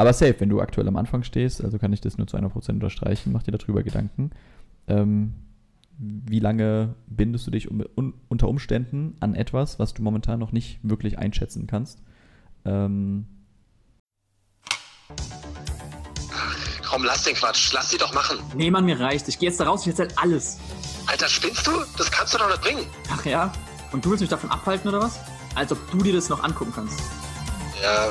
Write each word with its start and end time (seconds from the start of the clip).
Aber 0.00 0.14
safe, 0.14 0.36
wenn 0.38 0.48
du 0.48 0.62
aktuell 0.62 0.88
am 0.88 0.96
Anfang 0.96 1.24
stehst, 1.24 1.62
also 1.62 1.78
kann 1.78 1.92
ich 1.92 2.00
das 2.00 2.16
nur 2.16 2.26
zu 2.26 2.38
100% 2.38 2.70
unterstreichen, 2.70 3.32
mach 3.32 3.42
dir 3.42 3.50
darüber 3.50 3.82
Gedanken. 3.82 4.30
Ähm, 4.88 5.34
wie 5.98 6.38
lange 6.38 6.94
bindest 7.06 7.46
du 7.46 7.50
dich 7.50 7.70
um, 7.70 7.84
un, 7.98 8.14
unter 8.30 8.48
Umständen 8.48 9.18
an 9.20 9.34
etwas, 9.34 9.78
was 9.78 9.92
du 9.92 10.02
momentan 10.02 10.38
noch 10.38 10.52
nicht 10.52 10.80
wirklich 10.82 11.18
einschätzen 11.18 11.66
kannst? 11.66 12.00
Ähm, 12.64 13.26
Komm, 16.88 17.04
lass 17.04 17.24
den 17.24 17.34
Quatsch. 17.34 17.70
Lass 17.74 17.90
sie 17.90 17.98
doch 17.98 18.14
machen. 18.14 18.38
Nee, 18.54 18.70
Mann, 18.70 18.86
mir 18.86 18.98
reicht. 18.98 19.28
Ich 19.28 19.38
gehe 19.38 19.50
jetzt 19.50 19.60
da 19.60 19.64
raus, 19.64 19.82
ich 19.82 19.88
erzähl 19.88 20.08
alles. 20.16 20.58
Alter, 21.08 21.28
spinnst 21.28 21.66
du? 21.66 21.72
Das 21.98 22.10
kannst 22.10 22.32
du 22.32 22.38
doch 22.38 22.48
nicht 22.48 22.62
bringen. 22.62 22.86
Ach 23.10 23.26
ja? 23.26 23.52
Und 23.92 24.02
du 24.02 24.08
willst 24.08 24.22
mich 24.22 24.30
davon 24.30 24.50
abhalten 24.50 24.88
oder 24.88 25.02
was? 25.02 25.20
Als 25.54 25.70
ob 25.70 25.90
du 25.90 25.98
dir 25.98 26.14
das 26.14 26.30
noch 26.30 26.42
angucken 26.42 26.72
kannst. 26.74 26.98
Ja, 27.82 28.10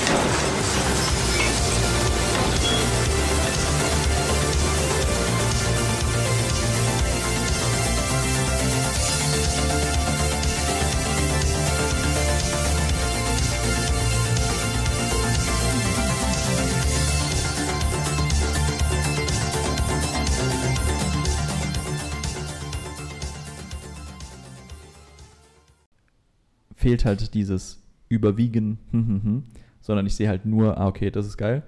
Fehlt 26.91 27.05
halt 27.05 27.33
dieses 27.33 27.81
Überwiegen, 28.09 28.77
hm, 28.91 29.07
hm, 29.07 29.23
hm, 29.23 29.43
sondern 29.79 30.05
ich 30.05 30.15
sehe 30.15 30.27
halt 30.27 30.45
nur, 30.45 30.77
ah, 30.77 30.87
okay, 30.87 31.09
das 31.09 31.25
ist 31.25 31.37
geil, 31.37 31.63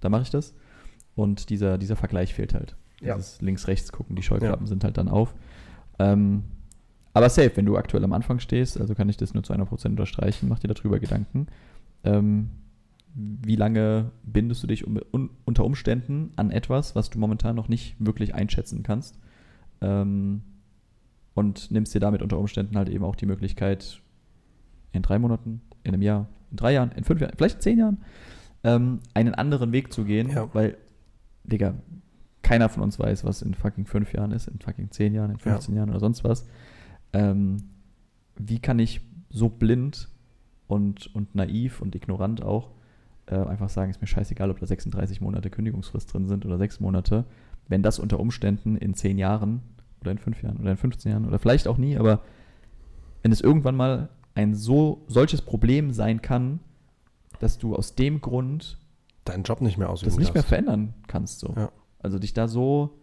da 0.00 0.08
mache 0.08 0.22
ich 0.22 0.30
das. 0.30 0.54
Und 1.14 1.48
dieser, 1.48 1.78
dieser 1.78 1.96
Vergleich 1.96 2.34
fehlt 2.34 2.52
halt. 2.52 2.76
Ja. 3.00 3.16
Dieses 3.16 3.40
links-rechts 3.40 3.90
gucken, 3.92 4.16
die 4.16 4.22
Scheuklappen 4.22 4.66
sind 4.66 4.84
halt 4.84 4.98
dann 4.98 5.08
auf. 5.08 5.34
Ähm, 5.98 6.44
aber 7.14 7.30
safe, 7.30 7.52
wenn 7.54 7.64
du 7.64 7.78
aktuell 7.78 8.04
am 8.04 8.12
Anfang 8.12 8.38
stehst, 8.40 8.78
also 8.78 8.94
kann 8.94 9.08
ich 9.08 9.16
das 9.16 9.32
nur 9.32 9.42
zu 9.42 9.54
100% 9.54 9.86
unterstreichen, 9.86 10.48
mach 10.48 10.58
dir 10.58 10.68
darüber 10.68 10.98
Gedanken. 10.98 11.46
Ähm, 12.04 12.50
wie 13.14 13.56
lange 13.56 14.10
bindest 14.22 14.62
du 14.62 14.66
dich 14.66 14.86
um, 14.86 15.00
un, 15.14 15.30
unter 15.46 15.64
Umständen 15.64 16.32
an 16.36 16.50
etwas, 16.50 16.94
was 16.94 17.08
du 17.08 17.18
momentan 17.18 17.56
noch 17.56 17.68
nicht 17.68 17.96
wirklich 17.98 18.34
einschätzen 18.34 18.82
kannst? 18.82 19.18
Ähm, 19.80 20.42
und 21.32 21.70
nimmst 21.70 21.94
dir 21.94 22.00
damit 22.00 22.20
unter 22.20 22.38
Umständen 22.38 22.76
halt 22.76 22.90
eben 22.90 23.04
auch 23.04 23.16
die 23.16 23.26
Möglichkeit, 23.26 24.02
in 24.96 25.02
drei 25.02 25.18
Monaten, 25.18 25.60
in 25.84 25.92
einem 25.94 26.02
Jahr, 26.02 26.28
in 26.50 26.56
drei 26.56 26.72
Jahren, 26.72 26.92
in 26.92 27.04
fünf 27.04 27.20
Jahren, 27.20 27.32
vielleicht 27.36 27.56
in 27.56 27.60
zehn 27.60 27.78
Jahren, 27.78 27.98
ähm, 28.64 29.00
einen 29.14 29.34
anderen 29.34 29.72
Weg 29.72 29.92
zu 29.92 30.04
gehen, 30.04 30.30
Ja. 30.30 30.48
weil, 30.54 30.76
Digga, 31.44 31.74
keiner 32.42 32.68
von 32.68 32.82
uns 32.82 32.98
weiß, 32.98 33.24
was 33.24 33.42
in 33.42 33.54
fucking 33.54 33.86
fünf 33.86 34.12
Jahren 34.12 34.30
ist, 34.32 34.48
in 34.48 34.58
fucking 34.60 34.90
zehn 34.90 35.14
Jahren, 35.14 35.30
in 35.32 35.38
15 35.38 35.74
Jahren 35.74 35.90
oder 35.90 36.00
sonst 36.00 36.22
was. 36.24 36.46
Ähm, 37.12 37.56
wie 38.36 38.58
kann 38.60 38.78
ich 38.78 39.00
so 39.30 39.48
blind 39.48 40.08
und, 40.68 41.12
und 41.14 41.34
naiv 41.34 41.80
und 41.80 41.94
ignorant 41.94 42.42
auch 42.42 42.70
äh, 43.26 43.34
einfach 43.36 43.68
sagen, 43.68 43.90
ist 43.90 44.00
mir 44.00 44.06
scheißegal, 44.06 44.50
ob 44.50 44.60
da 44.60 44.66
36 44.66 45.20
Monate 45.20 45.50
Kündigungsfrist 45.50 46.12
drin 46.12 46.26
sind 46.28 46.46
oder 46.46 46.58
sechs 46.58 46.78
Monate, 46.80 47.24
wenn 47.68 47.82
das 47.82 47.98
unter 47.98 48.20
Umständen 48.20 48.76
in 48.76 48.94
zehn 48.94 49.18
Jahren 49.18 49.60
oder 50.00 50.12
in 50.12 50.18
fünf 50.18 50.40
Jahren 50.42 50.58
oder 50.58 50.70
in 50.70 50.76
15 50.76 51.10
Jahren 51.10 51.24
oder 51.26 51.38
vielleicht 51.40 51.66
auch 51.66 51.78
nie, 51.78 51.96
aber 51.96 52.20
wenn 53.22 53.32
es 53.32 53.40
irgendwann 53.40 53.74
mal 53.76 54.08
ein 54.36 54.54
so 54.54 55.02
solches 55.08 55.42
Problem 55.42 55.92
sein 55.92 56.22
kann, 56.22 56.60
dass 57.40 57.58
du 57.58 57.74
aus 57.74 57.94
dem 57.96 58.20
Grund 58.20 58.78
Deinen 59.24 59.42
Job 59.42 59.60
nicht 59.60 59.76
mehr 59.76 59.90
ausüben 59.90 60.10
das 60.10 60.18
nicht 60.18 60.28
mehr 60.34 60.42
darfst. 60.42 60.48
verändern 60.50 60.94
kannst. 61.08 61.40
So. 61.40 61.52
Ja. 61.56 61.72
Also 61.98 62.20
dich 62.20 62.32
da 62.32 62.46
so 62.46 62.96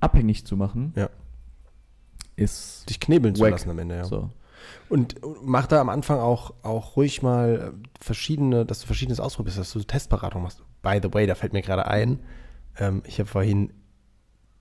abhängig 0.00 0.44
zu 0.44 0.56
machen, 0.56 0.92
Ja. 0.96 1.08
ist 2.36 2.88
Dich 2.88 3.00
knebeln 3.00 3.34
zu 3.34 3.42
wack. 3.42 3.52
lassen 3.52 3.70
am 3.70 3.78
Ende, 3.78 3.96
ja. 3.96 4.04
so. 4.04 4.30
Und 4.88 5.16
mach 5.42 5.66
da 5.66 5.80
am 5.80 5.88
Anfang 5.88 6.18
auch, 6.18 6.52
auch 6.62 6.96
ruhig 6.96 7.22
mal 7.22 7.72
verschiedene, 8.00 8.66
dass 8.66 8.80
du 8.80 8.86
verschiedenes 8.86 9.20
ausprobierst, 9.20 9.58
dass 9.58 9.72
du 9.72 9.80
Testberatung 9.82 10.42
machst. 10.42 10.62
By 10.82 11.00
the 11.02 11.12
way, 11.12 11.26
da 11.26 11.34
fällt 11.34 11.52
mir 11.52 11.62
gerade 11.62 11.86
ein, 11.86 12.20
ähm, 12.78 13.02
ich 13.06 13.18
habe 13.18 13.28
vorhin 13.28 13.72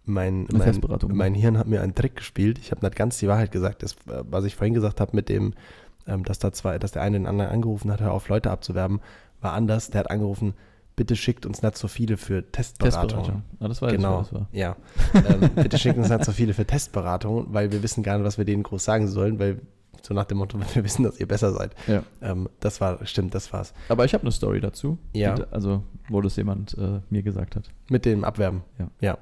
mein, 0.08 0.48
mein, 0.52 0.82
mein 1.10 1.34
Hirn 1.34 1.58
hat 1.58 1.68
mir 1.68 1.82
einen 1.82 1.96
Trick 1.96 2.16
gespielt. 2.16 2.60
Ich 2.60 2.72
habe 2.72 2.86
nicht 2.86 2.96
ganz 2.96 3.18
die 3.20 3.28
Wahrheit 3.28 3.52
gesagt, 3.52 3.84
das, 3.84 3.96
was 4.06 4.46
ich 4.46 4.56
vorhin 4.56 4.74
gesagt 4.74 5.02
habe 5.02 5.16
mit 5.16 5.30
dem, 5.30 5.54
ähm, 6.08 6.24
dass 6.24 6.40
da 6.40 6.52
zwei, 6.52 6.80
dass 6.80 6.92
der 6.92 7.02
eine 7.02 7.18
den 7.18 7.28
anderen 7.28 7.52
angerufen 7.52 7.92
hat, 7.92 8.02
hör 8.02 8.14
auf 8.14 8.30
Leute 8.30 8.50
abzuwerben, 8.52 9.02
war 9.42 9.54
anders. 9.54 9.90
Der 9.90 10.00
hat 10.00 10.12
angerufen, 10.12 10.54
bitte 10.96 11.16
schickt 11.16 11.46
uns 11.46 11.62
nicht 11.62 11.78
so 11.78 11.88
viele 11.88 12.18
für 12.18 12.52
Testberatung. 12.52 13.10
Testberatung. 13.10 13.44
Ah, 13.60 13.68
das 13.68 13.82
weiß 13.82 13.92
genau, 13.92 14.20
das 14.20 14.34
war. 14.34 14.48
ja. 14.52 14.76
ähm, 15.14 15.50
bitte 15.56 15.78
schickt 15.78 15.98
uns 15.98 16.10
nicht 16.10 16.26
so 16.26 16.32
viele 16.32 16.54
für 16.54 16.66
Testberatung, 16.66 17.48
weil 17.50 17.72
wir 17.72 17.84
wissen 17.84 18.04
gar 18.04 18.18
nicht, 18.18 18.26
was 18.26 18.38
wir 18.38 18.46
denen 18.46 18.64
groß 18.64 18.84
sagen 18.84 19.08
sollen, 19.08 19.40
weil 19.40 19.62
so 20.02 20.14
nach 20.14 20.26
dem 20.26 20.38
Motto, 20.38 20.58
wir 20.74 20.84
wissen, 20.84 21.04
dass 21.04 21.20
ihr 21.20 21.28
besser 21.28 21.52
seid. 21.52 21.76
Ja. 21.88 22.04
Ähm, 22.22 22.50
das 22.60 22.82
war, 22.82 23.06
stimmt, 23.06 23.36
das 23.36 23.52
war's. 23.54 23.74
Aber 23.90 24.06
ich 24.06 24.14
habe 24.14 24.24
eine 24.24 24.32
Story 24.32 24.62
dazu. 24.62 24.98
Ja. 25.14 25.36
Die, 25.36 25.44
also, 25.52 25.84
wo 26.10 26.22
das 26.22 26.36
jemand 26.36 26.78
äh, 26.78 27.02
mir 27.10 27.24
gesagt 27.24 27.56
hat. 27.56 27.70
Mit 27.90 28.06
dem 28.06 28.24
Abwerben. 28.24 28.64
Ja. 28.80 28.90
ja. 29.02 29.18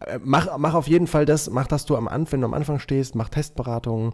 Äh, 0.00 0.18
Mach, 0.22 0.58
mach 0.58 0.74
auf 0.74 0.88
jeden 0.88 1.06
Fall 1.06 1.24
das, 1.24 1.50
mach 1.50 1.66
das 1.66 1.86
du 1.86 1.96
am 1.96 2.08
Anfang, 2.08 2.32
wenn 2.32 2.40
du 2.42 2.46
am 2.46 2.54
Anfang 2.54 2.78
stehst, 2.78 3.14
mach 3.14 3.28
Testberatungen, 3.28 4.12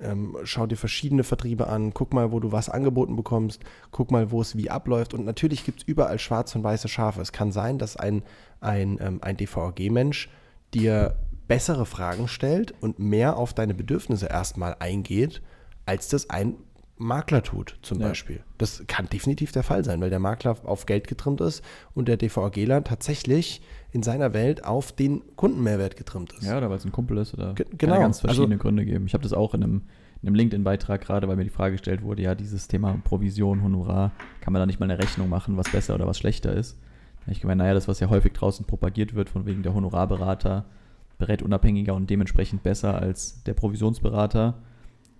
ähm, 0.00 0.36
schau 0.44 0.66
dir 0.66 0.76
verschiedene 0.76 1.24
Vertriebe 1.24 1.68
an, 1.68 1.94
guck 1.94 2.12
mal, 2.12 2.32
wo 2.32 2.40
du 2.40 2.52
was 2.52 2.68
angeboten 2.68 3.16
bekommst, 3.16 3.62
guck 3.90 4.10
mal, 4.10 4.30
wo 4.30 4.40
es 4.40 4.56
wie 4.56 4.70
abläuft. 4.70 5.14
Und 5.14 5.24
natürlich 5.24 5.64
gibt 5.64 5.82
es 5.82 5.88
überall 5.88 6.18
schwarze 6.18 6.58
und 6.58 6.64
weiße 6.64 6.88
Schafe. 6.88 7.20
Es 7.20 7.32
kann 7.32 7.52
sein, 7.52 7.78
dass 7.78 7.96
ein, 7.96 8.22
ein, 8.60 8.98
ähm, 9.00 9.18
ein 9.22 9.36
DVAG-Mensch 9.36 10.28
dir 10.74 11.16
bessere 11.46 11.86
Fragen 11.86 12.28
stellt 12.28 12.74
und 12.80 12.98
mehr 12.98 13.36
auf 13.36 13.54
deine 13.54 13.74
Bedürfnisse 13.74 14.26
erstmal 14.26 14.76
eingeht, 14.78 15.42
als 15.86 16.08
das 16.08 16.30
ein 16.30 16.56
Makler 17.02 17.42
tut, 17.42 17.76
zum 17.82 18.00
Ja. 18.00 18.08
Beispiel. 18.08 18.40
Das 18.58 18.84
kann 18.86 19.08
definitiv 19.08 19.52
der 19.52 19.62
Fall 19.62 19.84
sein, 19.84 20.00
weil 20.00 20.10
der 20.10 20.18
Makler 20.18 20.56
auf 20.64 20.86
Geld 20.86 21.06
getrimmt 21.08 21.40
ist 21.40 21.62
und 21.94 22.08
der 22.08 22.16
DVAGler 22.16 22.84
tatsächlich 22.84 23.60
in 23.90 24.02
seiner 24.02 24.32
Welt 24.32 24.64
auf 24.64 24.92
den 24.92 25.22
Kundenmehrwert 25.36 25.96
getrimmt 25.96 26.32
ist. 26.32 26.44
Ja, 26.44 26.56
oder 26.58 26.70
weil 26.70 26.76
es 26.76 26.84
ein 26.84 26.92
Kumpel 26.92 27.18
ist 27.18 27.34
oder 27.34 27.54
kann 27.54 27.66
genau, 27.76 27.94
ja 27.94 28.00
ganz 28.00 28.20
verschiedene 28.20 28.54
also- 28.54 28.62
Gründe 28.62 28.84
geben. 28.84 29.06
Ich 29.06 29.14
habe 29.14 29.22
das 29.22 29.32
auch 29.32 29.54
in 29.54 29.62
einem, 29.62 29.82
in 30.22 30.28
einem 30.28 30.36
LinkedIn-Beitrag 30.36 31.00
gerade, 31.00 31.28
weil 31.28 31.36
mir 31.36 31.44
die 31.44 31.50
Frage 31.50 31.72
gestellt 31.72 32.02
wurde, 32.02 32.22
ja, 32.22 32.34
dieses 32.34 32.68
Thema 32.68 32.96
Provision, 33.04 33.62
Honorar, 33.62 34.12
kann 34.40 34.52
man 34.52 34.60
da 34.60 34.66
nicht 34.66 34.78
mal 34.80 34.88
eine 34.90 34.98
Rechnung 35.02 35.28
machen, 35.28 35.56
was 35.56 35.70
besser 35.70 35.94
oder 35.94 36.06
was 36.06 36.18
schlechter 36.18 36.52
ist? 36.52 36.78
Ich 37.26 37.40
gemeint, 37.40 37.58
naja, 37.58 37.74
das, 37.74 37.86
was 37.88 38.00
ja 38.00 38.08
häufig 38.08 38.32
draußen 38.32 38.66
propagiert 38.66 39.14
wird, 39.14 39.28
von 39.28 39.46
wegen 39.46 39.62
der 39.62 39.74
Honorarberater 39.74 40.64
berät 41.18 41.42
unabhängiger 41.42 41.94
und 41.94 42.10
dementsprechend 42.10 42.62
besser 42.64 43.00
als 43.00 43.42
der 43.44 43.54
Provisionsberater, 43.54 44.54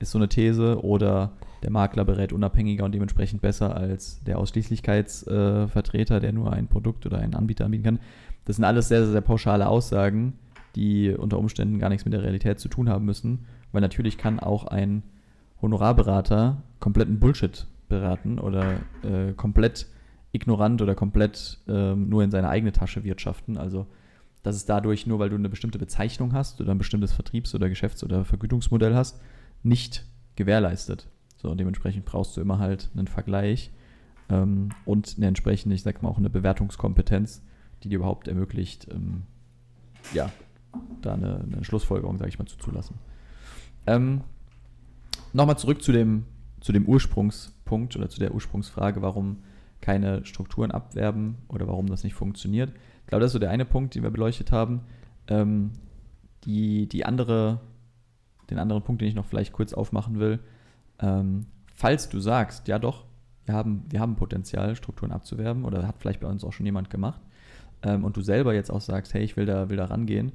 ist 0.02 0.10
so 0.10 0.18
eine 0.18 0.28
These. 0.28 0.82
Oder 0.82 1.32
der 1.62 1.70
Makler 1.70 2.04
berät 2.04 2.32
unabhängiger 2.32 2.84
und 2.84 2.92
dementsprechend 2.92 3.40
besser 3.40 3.76
als 3.76 4.22
der 4.24 4.38
Ausschließlichkeitsvertreter, 4.38 6.16
äh, 6.16 6.20
der 6.20 6.32
nur 6.32 6.52
ein 6.52 6.66
Produkt 6.66 7.06
oder 7.06 7.18
einen 7.18 7.34
Anbieter 7.34 7.64
anbieten 7.64 7.84
kann. 7.84 7.98
Das 8.44 8.56
sind 8.56 8.64
alles 8.64 8.88
sehr, 8.88 9.02
sehr, 9.02 9.12
sehr 9.12 9.20
pauschale 9.20 9.68
Aussagen, 9.68 10.34
die 10.74 11.10
unter 11.10 11.38
Umständen 11.38 11.78
gar 11.78 11.88
nichts 11.88 12.04
mit 12.04 12.14
der 12.14 12.22
Realität 12.22 12.58
zu 12.58 12.68
tun 12.68 12.88
haben 12.88 13.04
müssen, 13.04 13.46
weil 13.70 13.80
natürlich 13.80 14.18
kann 14.18 14.40
auch 14.40 14.64
ein 14.64 15.02
Honorarberater 15.60 16.62
kompletten 16.80 17.20
Bullshit 17.20 17.66
beraten 17.88 18.38
oder 18.38 18.80
äh, 19.02 19.32
komplett 19.36 19.86
ignorant 20.32 20.82
oder 20.82 20.94
komplett 20.94 21.58
ähm, 21.68 22.08
nur 22.08 22.24
in 22.24 22.30
seine 22.30 22.48
eigene 22.48 22.72
Tasche 22.72 23.04
wirtschaften. 23.04 23.56
Also 23.56 23.86
dass 24.42 24.56
es 24.56 24.64
dadurch, 24.64 25.06
nur 25.06 25.18
weil 25.18 25.30
du 25.30 25.36
eine 25.36 25.48
bestimmte 25.48 25.78
Bezeichnung 25.78 26.32
hast 26.32 26.60
oder 26.60 26.72
ein 26.72 26.78
bestimmtes 26.78 27.12
Vertriebs- 27.12 27.54
oder 27.54 27.68
Geschäfts- 27.68 28.02
oder 28.02 28.24
Vergütungsmodell 28.24 28.94
hast, 28.94 29.20
nicht 29.62 30.04
gewährleistet. 30.36 31.08
So, 31.36 31.54
dementsprechend 31.54 32.04
brauchst 32.04 32.36
du 32.36 32.40
immer 32.40 32.58
halt 32.58 32.90
einen 32.96 33.08
Vergleich 33.08 33.70
ähm, 34.28 34.70
und 34.84 35.14
eine 35.16 35.26
entsprechende, 35.26 35.74
ich 35.74 35.82
sag 35.82 36.02
mal 36.02 36.08
auch 36.08 36.18
eine 36.18 36.30
Bewertungskompetenz, 36.30 37.42
die 37.82 37.88
dir 37.88 37.96
überhaupt 37.96 38.28
ermöglicht, 38.28 38.88
ähm, 38.90 39.22
ja, 40.14 40.30
da 41.02 41.14
eine, 41.14 41.40
eine 41.40 41.64
Schlussfolgerung, 41.64 42.18
sage 42.18 42.28
ich 42.28 42.38
mal, 42.38 42.46
zuzulassen. 42.46 42.96
Ähm, 43.86 44.22
Nochmal 45.32 45.56
zurück 45.58 45.82
zu 45.82 45.92
dem, 45.92 46.24
zu 46.60 46.72
dem 46.72 46.86
Ursprungspunkt 46.86 47.96
oder 47.96 48.08
zu 48.08 48.20
der 48.20 48.34
Ursprungsfrage, 48.34 49.00
warum 49.00 49.38
keine 49.80 50.24
Strukturen 50.26 50.70
abwerben 50.70 51.38
oder 51.48 51.66
warum 51.66 51.86
das 51.86 52.04
nicht 52.04 52.14
funktioniert. 52.14 52.70
Ich 53.00 53.06
glaube, 53.08 53.20
das 53.20 53.30
ist 53.30 53.32
so 53.32 53.38
der 53.38 53.50
eine 53.50 53.64
Punkt, 53.64 53.94
den 53.94 54.02
wir 54.02 54.10
beleuchtet 54.10 54.52
haben. 54.52 54.82
Ähm, 55.28 55.72
die, 56.44 56.86
die 56.86 57.04
andere, 57.06 57.60
den 58.52 58.58
anderen 58.60 58.82
Punkt, 58.82 59.00
den 59.00 59.08
ich 59.08 59.14
noch 59.14 59.24
vielleicht 59.26 59.52
kurz 59.52 59.72
aufmachen 59.72 60.18
will, 60.18 60.38
ähm, 61.00 61.46
falls 61.74 62.08
du 62.08 62.20
sagst, 62.20 62.68
ja 62.68 62.78
doch, 62.78 63.04
wir 63.44 63.54
haben, 63.54 63.84
wir 63.90 64.00
haben 64.00 64.16
Potenzial, 64.16 64.76
Strukturen 64.76 65.10
abzuwerben 65.12 65.64
oder 65.64 65.86
hat 65.86 65.96
vielleicht 65.98 66.20
bei 66.20 66.28
uns 66.28 66.44
auch 66.44 66.52
schon 66.52 66.66
jemand 66.66 66.90
gemacht 66.90 67.20
ähm, 67.82 68.04
und 68.04 68.16
du 68.16 68.20
selber 68.20 68.54
jetzt 68.54 68.70
auch 68.70 68.80
sagst, 68.80 69.14
hey, 69.14 69.22
ich 69.22 69.36
will 69.36 69.46
da, 69.46 69.68
will 69.68 69.76
da 69.76 69.86
rangehen, 69.86 70.32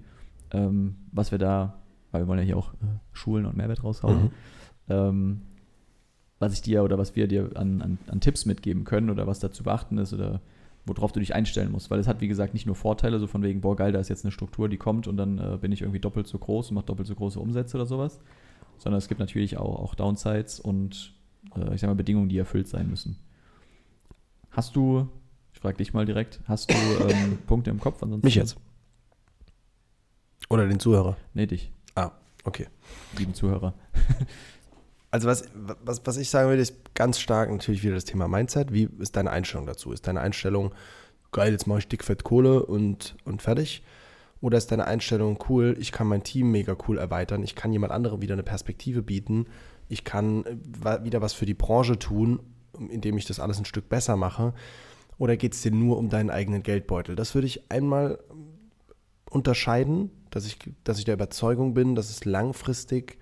ähm, 0.52 0.96
was 1.12 1.32
wir 1.32 1.38
da, 1.38 1.80
weil 2.12 2.24
wir 2.24 2.28
wollen 2.28 2.40
ja 2.40 2.46
hier 2.46 2.58
auch 2.58 2.74
äh, 2.74 3.00
Schulen 3.14 3.46
und 3.46 3.56
Mehrwert 3.56 3.84
raushauen, 3.84 4.24
Mhm. 4.24 4.32
ähm, 4.90 5.42
was 6.40 6.54
ich 6.54 6.62
dir 6.62 6.84
oder 6.84 6.98
was 6.98 7.16
wir 7.16 7.28
dir 7.28 7.50
an, 7.56 7.82
an, 7.82 7.98
an 8.08 8.20
Tipps 8.20 8.46
mitgeben 8.46 8.84
können 8.84 9.10
oder 9.10 9.26
was 9.26 9.40
da 9.40 9.52
zu 9.52 9.64
beachten 9.64 9.98
ist 9.98 10.14
oder 10.14 10.42
worauf 10.88 11.12
du 11.12 11.20
dich 11.20 11.36
einstellen 11.36 11.72
musst. 11.72 11.90
Weil 11.92 12.00
es 12.00 12.08
hat, 12.08 12.22
wie 12.22 12.28
gesagt, 12.28 12.54
nicht 12.54 12.66
nur 12.66 12.76
Vorteile, 12.76 13.20
so 13.20 13.28
von 13.28 13.44
wegen, 13.44 13.62
boah, 13.62 13.76
geil, 13.76 13.92
da 13.92 14.00
ist 14.00 14.10
jetzt 14.10 14.26
eine 14.26 14.32
Struktur, 14.32 14.70
die 14.70 14.78
kommt 14.78 15.08
und 15.08 15.18
dann 15.18 15.38
äh, 15.38 15.58
bin 15.58 15.72
ich 15.72 15.82
irgendwie 15.82 16.00
doppelt 16.00 16.28
so 16.28 16.38
groß 16.38 16.70
und 16.70 16.76
mache 16.76 16.86
doppelt 16.86 17.08
so 17.08 17.16
große 17.16 17.40
Umsätze 17.40 17.78
oder 17.78 17.86
sowas. 17.86 18.20
Sondern 18.78 18.98
es 19.00 19.08
gibt 19.08 19.20
natürlich 19.20 19.58
auch, 19.58 19.80
auch 19.80 19.96
Downsides 19.96 20.60
und 20.60 21.14
äh, 21.56 21.74
ich 21.76 21.82
sag 21.82 21.88
mal 21.88 21.96
Bedingungen, 21.96 22.30
die 22.30 22.38
erfüllt 22.38 22.68
sein 22.68 22.90
müssen. 22.90 23.18
Hast 24.52 24.76
du, 24.76 25.08
ich 25.54 25.60
frage 25.60 25.78
dich 25.78 25.94
mal 25.94 26.06
direkt, 26.06 26.40
hast 26.48 26.72
du 26.72 26.76
ähm, 27.10 27.40
Punkte 27.48 27.70
im 27.70 27.80
Kopf? 27.80 28.02
Ansonsten 28.04 28.26
Mich 28.26 28.36
jetzt. 28.36 28.58
Oder 30.50 30.68
den 30.68 30.80
Zuhörer. 30.80 31.18
Nee, 31.34 31.46
dich, 31.48 31.72
Ah, 31.96 32.12
okay. 32.44 32.68
lieben 33.18 33.34
Zuhörer. 33.34 33.74
Also 35.18 35.30
was, 35.30 35.46
was, 35.84 36.06
was 36.06 36.18
ich 36.18 36.30
sagen 36.30 36.52
will, 36.52 36.60
ist 36.60 36.94
ganz 36.94 37.20
stark 37.20 37.50
natürlich 37.50 37.82
wieder 37.82 37.96
das 37.96 38.06
Thema 38.06 38.28
Mindset. 38.28 38.72
Wie 38.72 38.88
ist 39.00 39.16
deine 39.16 39.32
Einstellung 39.32 39.66
dazu? 39.66 39.92
Ist 39.92 40.06
deine 40.06 40.22
Einstellung, 40.22 40.76
geil, 41.32 41.54
jetzt 41.54 41.66
mache 41.66 41.80
ich 41.80 41.88
dick, 41.88 42.04
fett 42.04 42.24
Kohle 42.24 42.64
und, 42.64 43.16
und 43.26 43.42
fertig? 43.42 43.82
Oder 44.42 44.60
ist 44.60 44.72
deine 44.72 44.86
Einstellung, 44.86 45.40
cool, 45.50 45.76
ich 45.80 45.92
kann 45.92 46.06
mein 46.06 46.22
Team 46.22 46.52
mega 46.52 46.78
cool 46.88 47.00
erweitern, 47.00 47.42
ich 47.42 47.56
kann 47.56 47.74
jemand 47.74 47.94
anderem 47.94 48.22
wieder 48.22 48.34
eine 48.34 48.44
Perspektive 48.44 49.02
bieten, 49.02 49.48
ich 49.90 50.04
kann 50.04 50.46
äh, 50.46 51.04
wieder 51.04 51.20
was 51.20 51.34
für 51.34 51.48
die 51.48 51.56
Branche 51.56 51.98
tun, 51.98 52.40
indem 52.78 53.18
ich 53.18 53.26
das 53.26 53.40
alles 53.40 53.58
ein 53.58 53.66
Stück 53.66 53.90
besser 53.90 54.18
mache? 54.18 54.54
Oder 55.18 55.36
geht 55.36 55.56
es 55.56 55.64
dir 55.64 55.72
nur 55.72 55.98
um 55.98 56.10
deinen 56.10 56.30
eigenen 56.30 56.62
Geldbeutel? 56.62 57.16
Das 57.16 57.34
würde 57.34 57.48
ich 57.48 57.72
einmal 57.72 58.20
unterscheiden, 59.32 60.12
dass 60.30 60.46
ich, 60.46 60.60
dass 60.84 61.00
ich 61.00 61.06
der 61.06 61.16
Überzeugung 61.16 61.74
bin, 61.74 61.96
dass 61.96 62.12
es 62.12 62.24
langfristig 62.24 63.18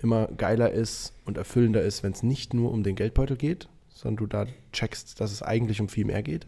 immer 0.00 0.28
geiler 0.28 0.70
ist 0.70 1.14
und 1.24 1.38
erfüllender 1.38 1.82
ist, 1.82 2.02
wenn 2.02 2.12
es 2.12 2.22
nicht 2.22 2.54
nur 2.54 2.70
um 2.70 2.82
den 2.82 2.96
Geldbeutel 2.96 3.36
geht, 3.36 3.68
sondern 3.88 4.16
du 4.16 4.26
da 4.26 4.46
checkst, 4.72 5.20
dass 5.20 5.32
es 5.32 5.42
eigentlich 5.42 5.80
um 5.80 5.88
viel 5.88 6.04
mehr 6.04 6.22
geht 6.22 6.46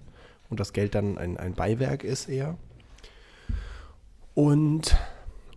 und 0.50 0.60
das 0.60 0.72
Geld 0.72 0.94
dann 0.94 1.18
ein, 1.18 1.36
ein 1.36 1.54
Beiwerk 1.54 2.04
ist 2.04 2.28
eher. 2.28 2.56
Und, 4.34 4.96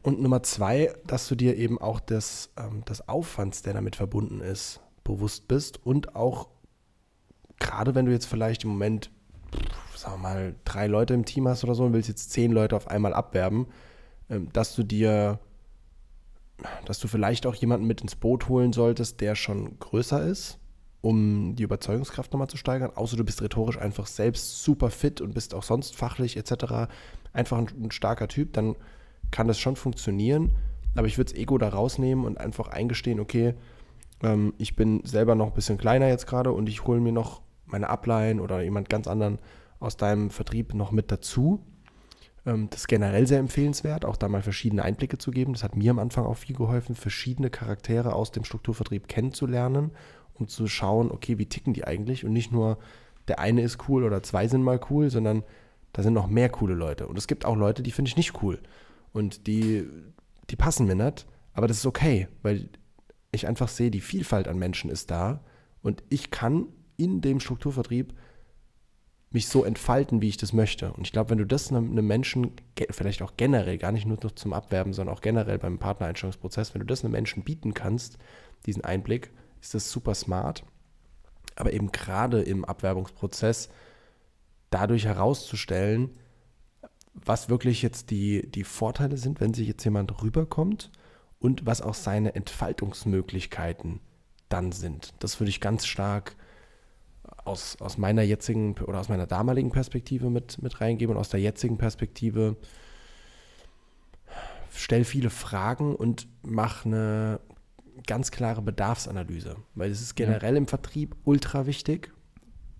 und 0.01 0.21
Nummer 0.21 0.41
zwei, 0.43 0.93
dass 1.05 1.27
du 1.27 1.35
dir 1.35 1.57
eben 1.57 1.79
auch 1.79 1.99
des, 1.99 2.49
ähm, 2.57 2.83
des 2.85 3.07
Aufwands, 3.07 3.61
der 3.61 3.73
damit 3.73 3.95
verbunden 3.95 4.41
ist, 4.41 4.79
bewusst 5.03 5.47
bist 5.47 5.85
und 5.85 6.15
auch 6.15 6.47
gerade 7.59 7.95
wenn 7.95 8.05
du 8.05 8.11
jetzt 8.11 8.25
vielleicht 8.25 8.63
im 8.63 8.71
Moment, 8.71 9.11
sagen 9.95 10.15
wir 10.15 10.29
mal, 10.29 10.55
drei 10.65 10.87
Leute 10.87 11.13
im 11.13 11.25
Team 11.25 11.47
hast 11.47 11.63
oder 11.63 11.75
so 11.75 11.83
und 11.83 11.93
willst 11.93 12.09
jetzt 12.09 12.31
zehn 12.31 12.51
Leute 12.51 12.75
auf 12.75 12.87
einmal 12.87 13.13
abwerben, 13.13 13.67
ähm, 14.29 14.49
dass 14.51 14.75
du 14.75 14.83
dir 14.83 15.39
dass 16.85 16.99
du 16.99 17.07
vielleicht 17.07 17.45
auch 17.45 17.55
jemanden 17.55 17.87
mit 17.87 18.01
ins 18.01 18.15
Boot 18.15 18.49
holen 18.49 18.73
solltest, 18.73 19.21
der 19.21 19.35
schon 19.35 19.79
größer 19.79 20.23
ist, 20.23 20.59
um 21.01 21.55
die 21.55 21.63
Überzeugungskraft 21.63 22.31
nochmal 22.31 22.49
zu 22.49 22.57
steigern. 22.57 22.91
Außer 22.95 23.17
du 23.17 23.23
bist 23.23 23.41
rhetorisch 23.41 23.77
einfach 23.77 24.07
selbst 24.07 24.63
super 24.63 24.89
fit 24.89 25.21
und 25.21 25.33
bist 25.33 25.53
auch 25.53 25.63
sonst 25.63 25.95
fachlich 25.95 26.37
etc. 26.37 26.89
einfach 27.33 27.57
ein, 27.57 27.67
ein 27.83 27.91
starker 27.91 28.27
Typ, 28.27 28.53
dann 28.53 28.75
kann 29.31 29.47
das 29.47 29.59
schon 29.59 29.75
funktionieren. 29.75 30.55
Aber 30.95 31.07
ich 31.07 31.17
würde 31.17 31.31
das 31.31 31.39
Ego 31.39 31.57
da 31.57 31.69
rausnehmen 31.69 32.25
und 32.25 32.37
einfach 32.37 32.67
eingestehen, 32.67 33.19
okay, 33.19 33.55
ähm, 34.23 34.53
ich 34.57 34.75
bin 34.75 35.01
selber 35.05 35.35
noch 35.35 35.47
ein 35.47 35.53
bisschen 35.53 35.77
kleiner 35.77 36.07
jetzt 36.07 36.27
gerade 36.27 36.51
und 36.51 36.67
ich 36.67 36.85
hole 36.85 36.99
mir 36.99 37.13
noch 37.13 37.41
meine 37.65 37.89
Upline 37.89 38.41
oder 38.41 38.61
jemand 38.61 38.89
ganz 38.89 39.07
anderen 39.07 39.39
aus 39.79 39.97
deinem 39.97 40.29
Vertrieb 40.29 40.73
noch 40.73 40.91
mit 40.91 41.11
dazu. 41.11 41.63
Ähm, 42.45 42.69
Das 42.69 42.81
ist 42.81 42.87
generell 42.87 43.27
sehr 43.27 43.39
empfehlenswert, 43.39 44.05
auch 44.05 44.17
da 44.17 44.27
mal 44.27 44.41
verschiedene 44.41 44.83
Einblicke 44.83 45.17
zu 45.17 45.31
geben. 45.31 45.53
Das 45.53 45.63
hat 45.63 45.75
mir 45.75 45.91
am 45.91 45.99
Anfang 45.99 46.25
auch 46.25 46.37
viel 46.37 46.55
geholfen, 46.55 46.95
verschiedene 46.95 47.49
Charaktere 47.49 48.13
aus 48.13 48.31
dem 48.31 48.43
Strukturvertrieb 48.43 49.07
kennenzulernen, 49.07 49.91
um 50.33 50.47
zu 50.47 50.67
schauen, 50.67 51.11
okay, 51.11 51.37
wie 51.37 51.45
ticken 51.45 51.73
die 51.73 51.85
eigentlich? 51.85 52.25
Und 52.25 52.33
nicht 52.33 52.51
nur, 52.51 52.77
der 53.27 53.39
eine 53.39 53.61
ist 53.61 53.87
cool 53.87 54.03
oder 54.03 54.23
zwei 54.23 54.47
sind 54.47 54.63
mal 54.63 54.79
cool, 54.89 55.09
sondern 55.09 55.43
da 55.93 56.03
sind 56.03 56.13
noch 56.13 56.27
mehr 56.27 56.49
coole 56.49 56.73
Leute. 56.73 57.07
Und 57.07 57.17
es 57.17 57.27
gibt 57.27 57.45
auch 57.45 57.55
Leute, 57.55 57.83
die 57.83 57.91
finde 57.91 58.09
ich 58.09 58.17
nicht 58.17 58.41
cool. 58.41 58.59
Und 59.13 59.47
die, 59.47 59.85
die 60.49 60.55
passen 60.55 60.87
mir 60.87 60.95
nicht, 60.95 61.27
aber 61.53 61.67
das 61.67 61.77
ist 61.77 61.85
okay, 61.85 62.27
weil 62.41 62.69
ich 63.31 63.47
einfach 63.47 63.67
sehe, 63.67 63.91
die 63.91 64.01
Vielfalt 64.01 64.47
an 64.47 64.57
Menschen 64.57 64.89
ist 64.89 65.11
da 65.11 65.41
und 65.81 66.03
ich 66.09 66.31
kann 66.31 66.67
in 66.97 67.21
dem 67.21 67.39
Strukturvertrieb 67.39 68.13
mich 69.31 69.47
so 69.47 69.63
entfalten, 69.63 70.21
wie 70.21 70.27
ich 70.27 70.37
das 70.37 70.51
möchte. 70.51 70.91
Und 70.93 71.07
ich 71.07 71.13
glaube, 71.13 71.29
wenn 71.29 71.37
du 71.37 71.45
das 71.45 71.71
einem, 71.71 72.05
Menschen, 72.05 72.51
vielleicht 72.89 73.21
auch 73.21 73.33
generell, 73.37 73.77
gar 73.77 73.93
nicht 73.93 74.05
nur 74.05 74.19
zum 74.35 74.53
Abwerben, 74.53 74.93
sondern 74.93 75.15
auch 75.15 75.21
generell 75.21 75.57
beim 75.57 75.79
Partnereinstellungsprozess, 75.79 76.73
wenn 76.73 76.81
du 76.81 76.85
das 76.85 77.03
einem 77.03 77.13
Menschen 77.13 77.43
bieten 77.43 77.73
kannst, 77.73 78.17
diesen 78.65 78.83
Einblick, 78.83 79.31
ist 79.61 79.73
das 79.73 79.89
super 79.89 80.15
smart. 80.15 80.63
Aber 81.55 81.71
eben 81.71 81.91
gerade 81.91 82.41
im 82.41 82.65
Abwerbungsprozess 82.65 83.69
dadurch 84.69 85.05
herauszustellen, 85.05 86.11
was 87.13 87.49
wirklich 87.49 87.81
jetzt 87.81 88.09
die, 88.09 88.49
die 88.49 88.63
Vorteile 88.63 89.17
sind, 89.17 89.39
wenn 89.39 89.53
sich 89.53 89.67
jetzt 89.67 89.83
jemand 89.83 90.21
rüberkommt 90.21 90.91
und 91.39 91.65
was 91.65 91.81
auch 91.81 91.93
seine 91.93 92.35
Entfaltungsmöglichkeiten 92.35 94.01
dann 94.49 94.71
sind. 94.71 95.13
Das 95.19 95.39
würde 95.39 95.49
ich 95.49 95.61
ganz 95.61 95.85
stark 95.85 96.35
aus, 97.45 97.77
aus 97.79 97.97
meiner 97.97 98.21
jetzigen 98.21 98.75
oder 98.79 98.99
aus 98.99 99.09
meiner 99.09 99.27
damaligen 99.27 99.71
Perspektive 99.71 100.29
mit, 100.29 100.61
mit 100.61 100.81
reingeben 100.81 101.15
und 101.15 101.19
aus 101.19 101.29
der 101.29 101.39
jetzigen 101.39 101.77
Perspektive 101.77 102.57
stell 104.73 105.03
viele 105.03 105.29
Fragen 105.29 105.95
und 105.95 106.27
mach 106.43 106.85
eine 106.85 107.39
ganz 108.07 108.31
klare 108.31 108.61
Bedarfsanalyse, 108.61 109.57
weil 109.75 109.91
es 109.91 110.01
ist 110.01 110.15
generell 110.15 110.55
im 110.55 110.67
Vertrieb 110.67 111.15
ultra 111.23 111.65
wichtig. 111.65 112.13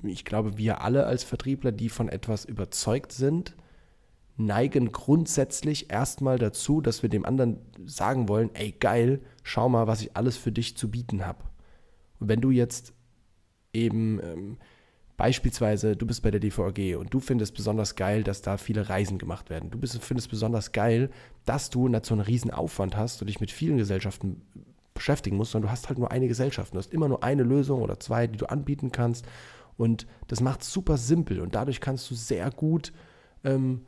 Ich 0.03 0.25
glaube, 0.25 0.57
wir 0.57 0.81
alle 0.81 1.05
als 1.05 1.23
Vertriebler, 1.23 1.71
die 1.71 1.89
von 1.89 2.09
etwas 2.09 2.45
überzeugt 2.45 3.11
sind, 3.11 3.55
neigen 4.37 4.91
grundsätzlich 4.91 5.91
erstmal 5.91 6.39
dazu, 6.39 6.81
dass 6.81 7.03
wir 7.03 7.09
dem 7.09 7.25
anderen 7.25 7.59
sagen 7.85 8.27
wollen, 8.27 8.49
ey 8.55 8.71
geil, 8.71 9.21
schau 9.43 9.69
mal, 9.69 9.87
was 9.87 10.01
ich 10.01 10.15
alles 10.15 10.37
für 10.37 10.51
dich 10.51 10.75
zu 10.77 10.89
bieten 10.89 11.25
habe. 11.25 11.43
Und 12.19 12.29
wenn 12.29 12.41
du 12.41 12.49
jetzt 12.49 12.93
eben 13.73 14.19
ähm, 14.23 14.57
beispielsweise, 15.17 15.95
du 15.95 16.05
bist 16.05 16.23
bei 16.23 16.31
der 16.31 16.39
DVAG 16.39 16.97
und 16.97 17.13
du 17.13 17.19
findest 17.19 17.55
besonders 17.55 17.95
geil, 17.95 18.23
dass 18.23 18.41
da 18.41 18.57
viele 18.57 18.89
Reisen 18.89 19.17
gemacht 19.17 19.49
werden. 19.49 19.69
Du 19.69 19.77
bist, 19.77 19.97
findest 20.03 20.29
besonders 20.29 20.71
geil, 20.71 21.09
dass 21.45 21.69
du 21.69 21.87
so 22.03 22.13
einen 22.13 22.21
riesen 22.21 22.51
Aufwand 22.51 22.97
hast 22.97 23.21
und 23.21 23.27
dich 23.27 23.39
mit 23.39 23.51
vielen 23.51 23.77
Gesellschaften 23.77 24.41
beschäftigen 24.93 25.37
musst, 25.37 25.51
sondern 25.51 25.69
du 25.69 25.71
hast 25.71 25.89
halt 25.89 25.99
nur 25.99 26.11
eine 26.11 26.27
Gesellschaft. 26.27 26.73
Du 26.73 26.77
hast 26.77 26.93
immer 26.93 27.07
nur 27.07 27.23
eine 27.23 27.43
Lösung 27.43 27.81
oder 27.81 27.99
zwei, 27.99 28.27
die 28.27 28.37
du 28.37 28.47
anbieten 28.47 28.91
kannst. 28.91 29.25
Und 29.77 30.05
das 30.27 30.41
macht 30.41 30.61
es 30.61 30.71
super 30.71 30.97
simpel 30.97 31.39
und 31.39 31.55
dadurch 31.55 31.81
kannst 31.81 32.09
du 32.11 32.15
sehr 32.15 32.51
gut 32.51 32.91
ähm, 33.43 33.81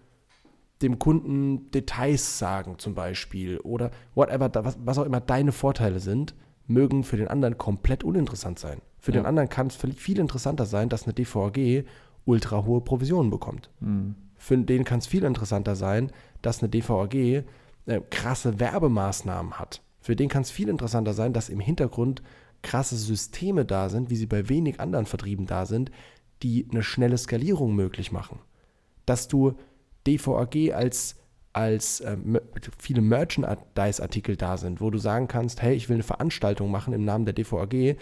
dem 0.82 1.00
Kunden 1.00 1.72
Details 1.72 2.40
sagen 2.40 2.78
zum 2.78 2.94
Beispiel 2.94 3.58
oder 3.60 3.92
whatever, 4.16 4.52
was, 4.66 4.78
was 4.84 4.98
auch 4.98 5.06
immer 5.06 5.22
deine 5.22 5.52
Vorteile 5.52 6.00
sind, 6.00 6.36
mögen 6.68 7.04
für 7.04 7.18
den 7.18 7.28
anderen 7.28 7.58
komplett 7.58 8.04
uninteressant 8.04 8.60
sein. 8.60 8.82
Für 9.00 9.12
Ja. 9.12 9.20
den 9.20 9.26
anderen 9.26 9.50
kann 9.50 9.68
es 9.68 9.76
viel- 9.76 10.20
interessanter 10.20 10.66
sein, 10.66 10.90
dass 10.90 11.04
eine 11.04 11.14
DVAG 11.14 11.86
ultra 12.26 12.64
hohe 12.66 12.82
Provisionen 12.82 13.30
bekommt. 13.30 13.70
Hm. 13.80 14.16
Für 14.38 14.58
den 14.58 14.84
kann 14.84 15.00
es 15.00 15.08
viel 15.08 15.24
interessanter 15.24 15.76
sein, 15.76 16.12
dass 16.42 16.62
eine 16.62 16.70
DVAG 16.70 17.44
äh, 17.86 18.00
krasse 18.10 18.60
Werbemaßnahmen 18.62 19.60
hat. 19.60 19.82
Für 20.00 20.16
den 20.16 20.30
kann 20.30 20.42
es 20.44 20.52
viel 20.52 20.70
interessanter 20.70 21.14
sein, 21.14 21.34
dass 21.34 21.50
im 21.50 21.60
Hintergrund 21.60 22.22
krasse 22.62 22.96
Systeme 22.96 23.66
da 23.66 23.90
sind, 23.90 24.10
wie 24.10 24.16
sie 24.16 24.26
bei 24.26 24.48
wenig 24.48 24.80
anderen 24.80 25.06
Vertrieben 25.06 25.46
da 25.48 25.66
sind, 25.66 25.92
die 26.44 26.66
eine 26.72 26.82
schnelle 26.84 27.18
Skalierung 27.18 27.76
möglich 27.76 28.12
machen. 28.14 28.40
Dass 29.06 29.28
du 29.28 29.54
DVAG 30.08 30.74
als, 30.74 31.16
als 31.54 32.02
äh, 32.02 32.18
viele 32.80 33.02
Merchandise-Artikel 33.02 34.36
da 34.36 34.58
sind, 34.58 34.82
wo 34.82 34.90
du 34.90 34.98
sagen 34.98 35.28
kannst, 35.28 35.62
hey, 35.62 35.76
ich 35.76 35.88
will 35.88 35.96
eine 35.96 36.04
Veranstaltung 36.04 36.72
machen 36.72 36.94
im 36.94 37.06
Namen 37.06 37.26
der 37.26 37.34
DVAG, 37.34 37.98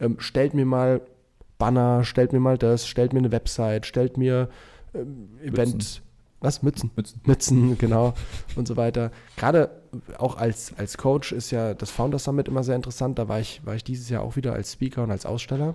ähm, 0.00 0.16
stellt 0.18 0.54
mir 0.54 0.64
mal 0.64 1.00
Banner, 1.58 2.04
stellt 2.04 2.32
mir 2.32 2.40
mal 2.40 2.58
das, 2.58 2.86
stellt 2.86 3.12
mir 3.12 3.18
eine 3.18 3.32
Website, 3.32 3.86
stellt 3.86 4.16
mir 4.16 4.48
ähm, 4.94 5.28
Event, 5.42 5.74
Mützen. 5.74 6.02
was, 6.40 6.62
Mützen? 6.62 6.90
Mützen. 6.96 7.20
Mützen, 7.24 7.78
genau, 7.78 8.14
und 8.56 8.66
so 8.66 8.76
weiter. 8.76 9.10
Gerade 9.36 9.70
auch 10.18 10.36
als, 10.36 10.72
als 10.76 10.96
Coach 10.96 11.32
ist 11.32 11.50
ja 11.50 11.74
das 11.74 11.90
Founders 11.90 12.24
Summit 12.24 12.48
immer 12.48 12.64
sehr 12.64 12.76
interessant. 12.76 13.18
Da 13.18 13.28
war 13.28 13.40
ich, 13.40 13.64
war 13.64 13.74
ich 13.74 13.84
dieses 13.84 14.08
Jahr 14.08 14.22
auch 14.22 14.36
wieder 14.36 14.52
als 14.54 14.72
Speaker 14.72 15.02
und 15.02 15.10
als 15.10 15.26
Aussteller. 15.26 15.74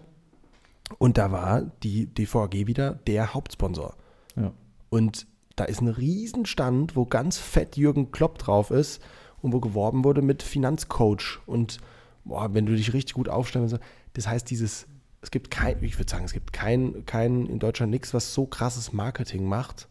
Und 0.98 1.18
da 1.18 1.32
war 1.32 1.64
die 1.84 2.08
DVAG 2.08 2.54
wieder 2.68 2.94
der 3.08 3.34
Hauptsponsor. 3.34 3.96
Ja. 4.36 4.54
Und 4.90 5.28
da 5.58 5.66
ist 5.66 5.82
ein 5.82 5.90
Riesenstand, 5.90 6.96
wo 6.96 7.06
ganz 7.06 7.38
fett 7.38 7.76
Jürgen 7.76 8.12
Klopp 8.12 8.38
drauf 8.38 8.72
ist 8.72 9.02
und 9.42 9.52
wo 9.52 9.60
geworben 9.60 10.06
wurde 10.06 10.22
mit 10.22 10.44
Finanzcoach. 10.44 11.40
Und 11.46 11.80
boah, 12.24 12.54
wenn 12.54 12.66
du 12.66 12.76
dich 12.76 12.94
richtig 12.94 13.16
gut 13.16 13.28
aufstellst, 13.28 13.78
das 14.14 14.28
heißt, 14.28 14.50
dieses 14.50 14.88
Es 15.22 15.32
gibt 15.32 15.50
kein, 15.52 15.84
ich 15.84 15.98
würde 15.98 16.10
sagen, 16.10 16.26
es 16.26 16.32
gibt 16.32 16.54
kein, 16.54 17.06
kein 17.06 17.48
in 17.48 17.60
Deutschland 17.60 17.90
nichts, 17.90 18.14
was 18.14 18.34
so 18.34 18.46
krasses 18.46 18.94
Marketing 18.94 19.46
macht. 19.46 19.90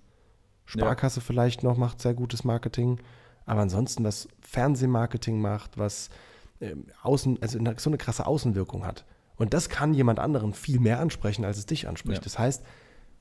Sparkasse 0.66 1.20
vielleicht 1.20 1.62
noch 1.62 1.76
macht 1.76 2.00
sehr 2.00 2.14
gutes 2.14 2.44
Marketing, 2.44 3.00
aber 3.44 3.60
ansonsten, 3.60 4.04
was 4.04 4.28
Fernsehmarketing 4.40 5.40
macht, 5.40 5.78
was 5.78 6.10
ähm, 6.60 6.86
Außen, 7.02 7.42
also 7.42 7.58
eine, 7.58 7.76
so 7.78 7.90
eine 7.90 7.98
krasse 7.98 8.26
Außenwirkung 8.26 8.86
hat. 8.86 9.04
Und 9.36 9.52
das 9.52 9.68
kann 9.68 9.94
jemand 9.94 10.18
anderen 10.18 10.54
viel 10.54 10.80
mehr 10.80 11.00
ansprechen, 11.00 11.44
als 11.44 11.58
es 11.58 11.66
dich 11.66 11.86
anspricht. 11.88 12.18
Ja. 12.18 12.24
Das 12.24 12.38
heißt, 12.38 12.64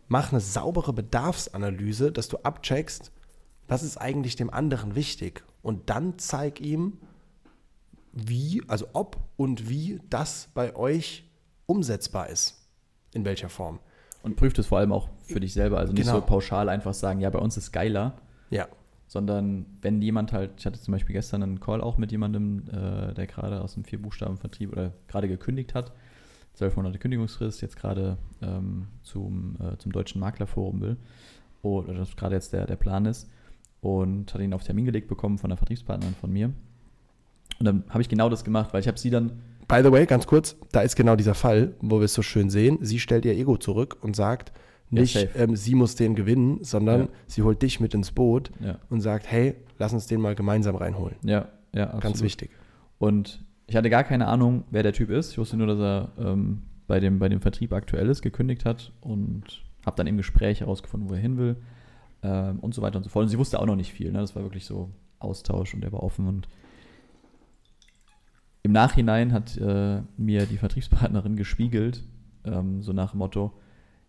mach 0.08 0.32
eine 0.32 0.40
saubere 0.42 0.94
Bedarfsanalyse, 0.94 2.12
dass 2.12 2.28
du 2.28 2.38
abcheckst, 2.38 3.12
was 3.68 3.84
ist 3.84 3.98
eigentlich 3.98 4.36
dem 4.36 4.50
anderen 4.50 4.96
wichtig. 4.96 5.44
Und 5.62 5.90
dann 5.90 6.20
zeig 6.20 6.62
ihm, 6.62 6.98
wie, 8.14 8.62
also 8.68 8.88
ob 8.94 9.18
und 9.38 9.70
wie 9.70 10.00
das 10.10 10.50
bei 10.54 10.76
euch 10.76 11.26
umsetzbar 11.66 12.30
ist. 12.30 12.62
In 13.14 13.26
welcher 13.26 13.50
Form. 13.50 13.80
Und 14.24 14.36
prüft 14.36 14.58
es 14.60 14.68
vor 14.68 14.80
allem 14.80 14.92
auch 14.92 15.10
für 15.24 15.40
dich 15.40 15.54
selber. 15.54 15.78
Also 15.80 15.94
nicht 15.94 16.04
Genau. 16.06 16.20
so 16.20 16.26
pauschal 16.26 16.70
einfach 16.70 16.94
sagen, 16.94 17.20
ja, 17.22 17.30
bei 17.30 17.40
uns 17.40 17.58
ist 17.58 17.72
geiler, 17.72 18.18
Ja. 18.50 18.68
sondern 19.08 19.66
wenn 19.82 20.02
jemand 20.02 20.32
halt, 20.34 20.52
ich 20.58 20.66
hatte 20.66 20.80
zum 20.80 20.92
Beispiel 20.94 21.14
gestern 21.14 21.44
einen 21.44 21.60
Call 21.60 21.82
auch 21.82 21.98
mit 21.98 22.12
jemandem, 22.12 22.68
äh, 22.70 23.14
der 23.14 23.28
gerade 23.28 23.62
aus 23.62 23.74
dem 23.74 23.84
Vier-Buchstaben-Vertrieb 23.84 24.72
oder 24.72 24.94
gerade 25.08 25.28
gekündigt 25.28 25.74
hat, 25.76 25.92
zwölf 26.56 26.76
Monate 26.76 26.98
Kündigungsfrist, 27.00 27.62
jetzt 27.62 27.78
gerade 27.78 28.18
ähm, 28.42 28.88
zum, 29.04 29.56
äh, 29.62 29.78
zum 29.78 29.92
Deutschen 29.92 30.20
Maklerforum 30.20 30.82
will, 30.82 30.98
oder 31.62 31.94
das 31.94 32.16
gerade 32.16 32.36
jetzt 32.36 32.54
der, 32.54 32.66
der 32.66 32.76
Plan 32.78 33.06
ist, 33.06 33.30
und 33.82 34.34
hatte 34.34 34.44
ihn 34.44 34.54
auf 34.54 34.64
Termin 34.64 34.86
gelegt 34.86 35.08
bekommen 35.08 35.38
von 35.38 35.52
einer 35.52 35.58
Vertriebspartnerin 35.58 36.16
von 36.16 36.32
mir. 36.32 36.52
Und 37.60 37.66
dann 37.66 37.84
habe 37.90 38.02
ich 38.02 38.10
genau 38.10 38.30
das 38.30 38.44
gemacht, 38.44 38.74
weil 38.74 38.82
ich 38.82 38.88
habe 38.88 38.98
sie 38.98 39.10
dann, 39.10 39.32
By 39.68 39.82
the 39.84 39.92
way, 39.92 40.06
ganz 40.06 40.28
kurz, 40.28 40.56
da 40.72 40.82
ist 40.82 40.96
genau 40.96 41.16
dieser 41.16 41.34
Fall, 41.34 41.74
wo 41.82 41.98
wir 42.00 42.06
es 42.06 42.14
so 42.14 42.22
schön 42.22 42.50
sehen. 42.52 42.78
Sie 42.82 43.00
stellt 43.00 43.26
ihr 43.26 43.34
Ego 43.34 43.58
zurück 43.58 43.98
und 44.02 44.16
sagt 44.16 44.52
Ja, 44.92 45.02
nicht, 45.02 45.14
safe. 45.14 45.30
ähm, 45.36 45.56
sie 45.56 45.74
muss 45.74 45.96
den 45.96 46.14
gewinnen, 46.16 46.64
sondern 46.64 47.02
Ja. 47.02 47.08
sie 47.26 47.42
holt 47.42 47.62
dich 47.64 47.80
mit 47.80 47.94
ins 47.96 48.12
Boot 48.12 48.52
ja, 48.60 48.78
und 48.92 49.02
sagt, 49.02 49.26
hey, 49.32 49.56
lass 49.80 49.92
uns 49.94 50.06
den 50.06 50.22
mal 50.22 50.36
gemeinsam 50.36 50.76
reinholen. 50.76 51.16
ja, 51.24 51.48
ja, 51.74 51.86
absolut. 51.86 52.04
Ganz 52.04 52.22
wichtig. 52.22 52.52
Und 53.00 53.44
ich 53.68 53.76
hatte 53.76 53.90
gar 53.90 54.04
keine 54.04 54.28
Ahnung, 54.28 54.64
wer 54.70 54.84
der 54.84 54.94
Typ 54.94 55.10
ist. 55.10 55.32
Ich 55.32 55.38
wusste 55.38 55.58
nur, 55.58 55.68
dass 55.68 55.80
er 55.80 56.12
ähm, 56.20 56.62
bei, 56.88 57.00
dem, 57.00 57.20
bei 57.20 57.30
dem 57.30 57.42
Vertrieb 57.42 57.74
aktuell 57.74 58.10
ist, 58.10 58.22
gekündigt 58.22 58.66
hat 58.66 58.92
und 59.02 59.64
habe 59.86 59.98
dann 59.98 60.08
im 60.08 60.18
Gespräch 60.18 60.62
herausgefunden, 60.62 61.10
wo 61.10 61.14
er 61.14 61.20
hin 61.20 61.38
will 61.38 61.56
ähm, 62.24 62.60
und 62.60 62.74
so 62.74 62.82
weiter 62.82 62.98
und 62.98 63.04
so 63.04 63.10
fort. 63.10 63.24
Und 63.24 63.30
sie 63.30 63.38
wusste 63.38 63.60
auch 63.60 63.66
noch 63.66 63.76
nicht 63.76 63.92
viel. 63.92 64.12
Ne? 64.12 64.20
Das 64.20 64.36
war 64.36 64.44
wirklich 64.44 64.66
so 64.66 64.92
Austausch 65.20 65.74
und 65.74 65.84
er 65.84 65.92
war 65.92 66.04
offen. 66.04 66.28
Und 66.28 66.48
im 68.64 68.72
Nachhinein 68.72 69.32
hat 69.32 69.58
äh, 69.58 70.02
mir 70.18 70.46
die 70.46 70.58
Vertriebspartnerin 70.58 71.36
gespiegelt, 71.36 72.04
ähm, 72.46 72.82
so 72.82 72.94
nach 72.94 73.12
dem 73.12 73.20
Motto, 73.20 73.54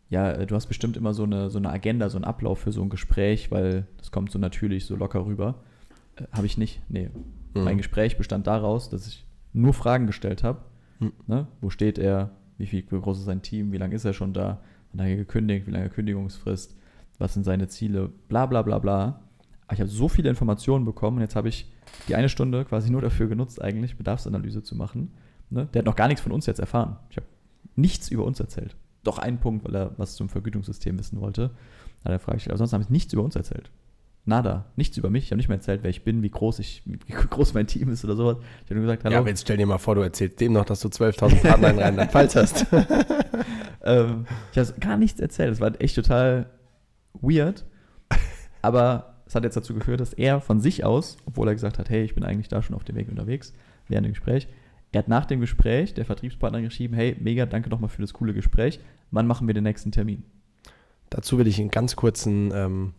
ja, 0.08 0.30
äh, 0.32 0.46
du 0.46 0.54
hast 0.54 0.66
bestimmt 0.66 0.96
immer 0.96 1.14
so 1.14 1.24
eine, 1.24 1.50
so 1.50 1.58
eine 1.58 1.70
Agenda, 1.70 2.08
so 2.08 2.16
einen 2.16 2.24
Ablauf 2.24 2.60
für 2.60 2.72
so 2.72 2.82
ein 2.82 2.88
Gespräch, 2.88 3.50
weil 3.50 3.86
das 3.98 4.10
kommt 4.10 4.30
so 4.30 4.38
natürlich, 4.38 4.86
so 4.86 4.96
locker 4.96 5.26
rüber. 5.26 5.62
Äh, 6.16 6.24
habe 6.32 6.46
ich 6.46 6.58
nicht. 6.58 6.80
Nee. 6.88 7.10
Mhm. 7.54 7.64
Mein 7.64 7.76
Gespräch 7.76 8.16
bestand 8.16 8.46
daraus, 8.46 8.88
dass 8.88 9.06
ich 9.06 9.25
nur 9.56 9.72
Fragen 9.72 10.06
gestellt 10.06 10.44
habe. 10.44 10.60
Mhm. 11.00 11.12
Ne? 11.26 11.46
Wo 11.60 11.70
steht 11.70 11.98
er? 11.98 12.30
Wie, 12.58 12.66
viel, 12.66 12.84
wie 12.88 13.00
groß 13.00 13.18
ist 13.18 13.24
sein 13.24 13.42
Team? 13.42 13.72
Wie 13.72 13.78
lange 13.78 13.94
ist 13.94 14.04
er 14.04 14.12
schon 14.12 14.32
da? 14.32 14.60
Wann 14.92 15.02
hat 15.02 15.10
er 15.10 15.16
gekündigt? 15.16 15.66
Wie 15.66 15.72
lange 15.72 15.90
Kündigungsfrist? 15.90 16.76
Was 17.18 17.34
sind 17.34 17.44
seine 17.44 17.68
Ziele? 17.68 18.10
Bla 18.28 18.46
bla 18.46 18.62
bla 18.62 18.78
bla. 18.78 19.20
Aber 19.66 19.74
ich 19.74 19.80
habe 19.80 19.90
so 19.90 20.08
viele 20.08 20.28
Informationen 20.28 20.84
bekommen 20.84 21.16
und 21.16 21.22
jetzt 21.22 21.36
habe 21.36 21.48
ich 21.48 21.70
die 22.08 22.14
eine 22.14 22.28
Stunde 22.28 22.64
quasi 22.64 22.90
nur 22.90 23.00
dafür 23.00 23.28
genutzt, 23.28 23.60
eigentlich 23.60 23.96
Bedarfsanalyse 23.96 24.62
zu 24.62 24.76
machen. 24.76 25.12
Ne? 25.50 25.66
Der 25.72 25.80
hat 25.80 25.86
noch 25.86 25.96
gar 25.96 26.08
nichts 26.08 26.22
von 26.22 26.32
uns 26.32 26.46
jetzt 26.46 26.60
erfahren. 26.60 26.96
Ich 27.10 27.16
habe 27.16 27.26
nichts 27.74 28.08
über 28.10 28.24
uns 28.24 28.38
erzählt. 28.40 28.76
Doch 29.02 29.18
einen 29.18 29.38
Punkt, 29.38 29.64
weil 29.64 29.74
er 29.74 29.92
was 29.96 30.16
zum 30.16 30.28
Vergütungssystem 30.28 30.98
wissen 30.98 31.20
wollte. 31.20 31.50
Da 32.02 32.10
hat 32.10 32.12
er 32.12 32.18
Frage 32.18 32.36
gestellt. 32.36 32.52
Aber 32.52 32.58
sonst 32.58 32.72
habe 32.72 32.82
ich 32.82 32.90
nichts 32.90 33.12
über 33.12 33.22
uns 33.22 33.36
erzählt. 33.36 33.70
Nada. 34.28 34.66
Nichts 34.74 34.96
über 34.96 35.08
mich. 35.08 35.24
Ich 35.24 35.30
habe 35.30 35.36
nicht 35.36 35.48
mehr 35.48 35.56
erzählt, 35.56 35.84
wer 35.84 35.90
ich 35.90 36.02
bin, 36.02 36.20
wie 36.22 36.30
groß 36.30 36.58
ich, 36.58 36.82
wie 36.84 37.12
groß 37.12 37.54
mein 37.54 37.68
Team 37.68 37.90
ist 37.90 38.04
oder 38.04 38.16
sowas. 38.16 38.38
Ich 38.64 38.70
habe 38.70 38.74
nur 38.74 38.82
gesagt, 38.82 39.04
hallo. 39.04 39.12
Ja, 39.12 39.20
aber 39.20 39.28
jetzt 39.28 39.42
stell 39.42 39.56
dir 39.56 39.66
mal 39.66 39.78
vor, 39.78 39.94
du 39.94 40.00
erzählst 40.00 40.40
dem 40.40 40.52
noch, 40.52 40.64
dass 40.64 40.80
du 40.80 40.88
12.000 40.88 41.42
Partner 41.42 41.70
in 41.70 41.78
Rheinland-Pfalz 41.78 42.34
hast. 42.36 42.66
ähm, 43.84 44.26
ich 44.50 44.58
habe 44.58 44.80
gar 44.80 44.96
nichts 44.96 45.20
erzählt. 45.20 45.52
Das 45.52 45.60
war 45.60 45.80
echt 45.80 45.94
total 45.94 46.50
weird. 47.14 47.64
Aber 48.62 49.14
es 49.26 49.36
hat 49.36 49.44
jetzt 49.44 49.56
dazu 49.56 49.74
geführt, 49.74 50.00
dass 50.00 50.12
er 50.12 50.40
von 50.40 50.60
sich 50.60 50.84
aus, 50.84 51.18
obwohl 51.24 51.46
er 51.46 51.54
gesagt 51.54 51.78
hat, 51.78 51.88
hey, 51.88 52.02
ich 52.02 52.16
bin 52.16 52.24
eigentlich 52.24 52.48
da 52.48 52.62
schon 52.62 52.74
auf 52.74 52.82
dem 52.82 52.96
Weg 52.96 53.08
unterwegs, 53.08 53.54
während 53.86 54.06
dem 54.06 54.12
Gespräch, 54.12 54.48
er 54.90 55.00
hat 55.00 55.08
nach 55.08 55.26
dem 55.26 55.40
Gespräch 55.40 55.94
der 55.94 56.04
Vertriebspartner 56.04 56.62
geschrieben, 56.62 56.94
hey, 56.94 57.16
mega, 57.20 57.46
danke 57.46 57.70
nochmal 57.70 57.90
für 57.90 58.02
das 58.02 58.12
coole 58.12 58.34
Gespräch. 58.34 58.80
Wann 59.12 59.28
machen 59.28 59.46
wir 59.46 59.54
den 59.54 59.64
nächsten 59.64 59.92
Termin? 59.92 60.24
Dazu 61.10 61.38
will 61.38 61.46
ich 61.46 61.60
einen 61.60 61.70
ganz 61.70 61.94
kurzen 61.94 62.50
ähm, 62.52 62.94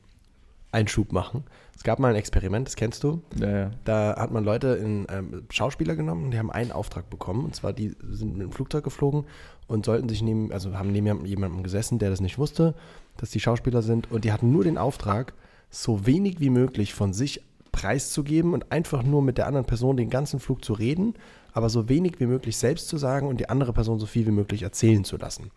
Einschub 0.72 1.12
machen. 1.12 1.44
Es 1.76 1.84
gab 1.84 2.00
mal 2.00 2.10
ein 2.10 2.16
Experiment, 2.16 2.68
das 2.68 2.76
kennst 2.76 3.04
du. 3.04 3.22
Ja, 3.40 3.50
ja. 3.50 3.72
Da 3.84 4.16
hat 4.18 4.32
man 4.32 4.44
Leute 4.44 4.70
in 4.70 5.06
ähm, 5.10 5.44
Schauspieler 5.50 5.96
genommen 5.96 6.26
und 6.26 6.32
die 6.32 6.40
haben 6.40 6.52
einen 6.52 6.72
Auftrag 6.72 7.10
bekommen. 7.10 7.46
Und 7.46 7.56
zwar, 7.56 7.72
die 7.72 7.96
sind 8.10 8.34
mit 8.34 8.48
dem 8.48 8.52
Flugzeug 8.52 8.84
geflogen 8.84 9.26
und 9.68 9.86
sollten 9.86 10.10
sich 10.10 10.22
neben, 10.22 10.52
also 10.52 10.78
haben 10.78 10.92
neben 10.92 11.26
jemandem 11.26 11.64
gesessen, 11.64 12.00
der 12.00 12.10
das 12.10 12.20
nicht 12.20 12.38
wusste, 12.38 12.74
dass 13.18 13.30
die 13.30 13.40
Schauspieler 13.40 13.82
sind. 13.82 14.12
Und 14.12 14.26
die 14.26 14.32
hatten 14.32 14.52
nur 14.52 14.64
den 14.64 14.78
Auftrag, 14.78 15.34
so 15.70 16.06
wenig 16.06 16.40
wie 16.40 16.50
möglich 16.50 16.94
von 16.94 17.14
sich 17.14 17.44
preiszugeben 17.72 18.54
und 18.54 18.72
einfach 18.72 19.04
nur 19.04 19.22
mit 19.22 19.38
der 19.38 19.46
anderen 19.46 19.68
Person 19.68 19.98
den 19.98 20.10
ganzen 20.10 20.40
Flug 20.40 20.66
zu 20.66 20.74
reden, 20.74 21.14
aber 21.54 21.70
so 21.70 21.90
wenig 21.90 22.20
wie 22.20 22.26
möglich 22.26 22.58
selbst 22.58 22.88
zu 22.88 22.98
sagen 22.98 23.28
und 23.28 23.40
die 23.40 23.50
andere 23.50 23.74
Person 23.74 24.00
so 24.00 24.06
viel 24.06 24.26
wie 24.26 24.32
möglich 24.32 24.64
erzählen 24.64 25.04
zu 25.04 25.18
lassen. 25.18 25.52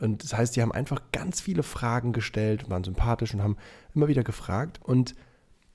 Und 0.00 0.22
das 0.22 0.36
heißt, 0.36 0.56
die 0.56 0.62
haben 0.62 0.72
einfach 0.72 1.00
ganz 1.12 1.40
viele 1.40 1.62
Fragen 1.62 2.12
gestellt, 2.12 2.68
waren 2.68 2.84
sympathisch 2.84 3.32
und 3.34 3.42
haben 3.42 3.56
immer 3.94 4.08
wieder 4.08 4.24
gefragt. 4.24 4.80
Und 4.82 5.14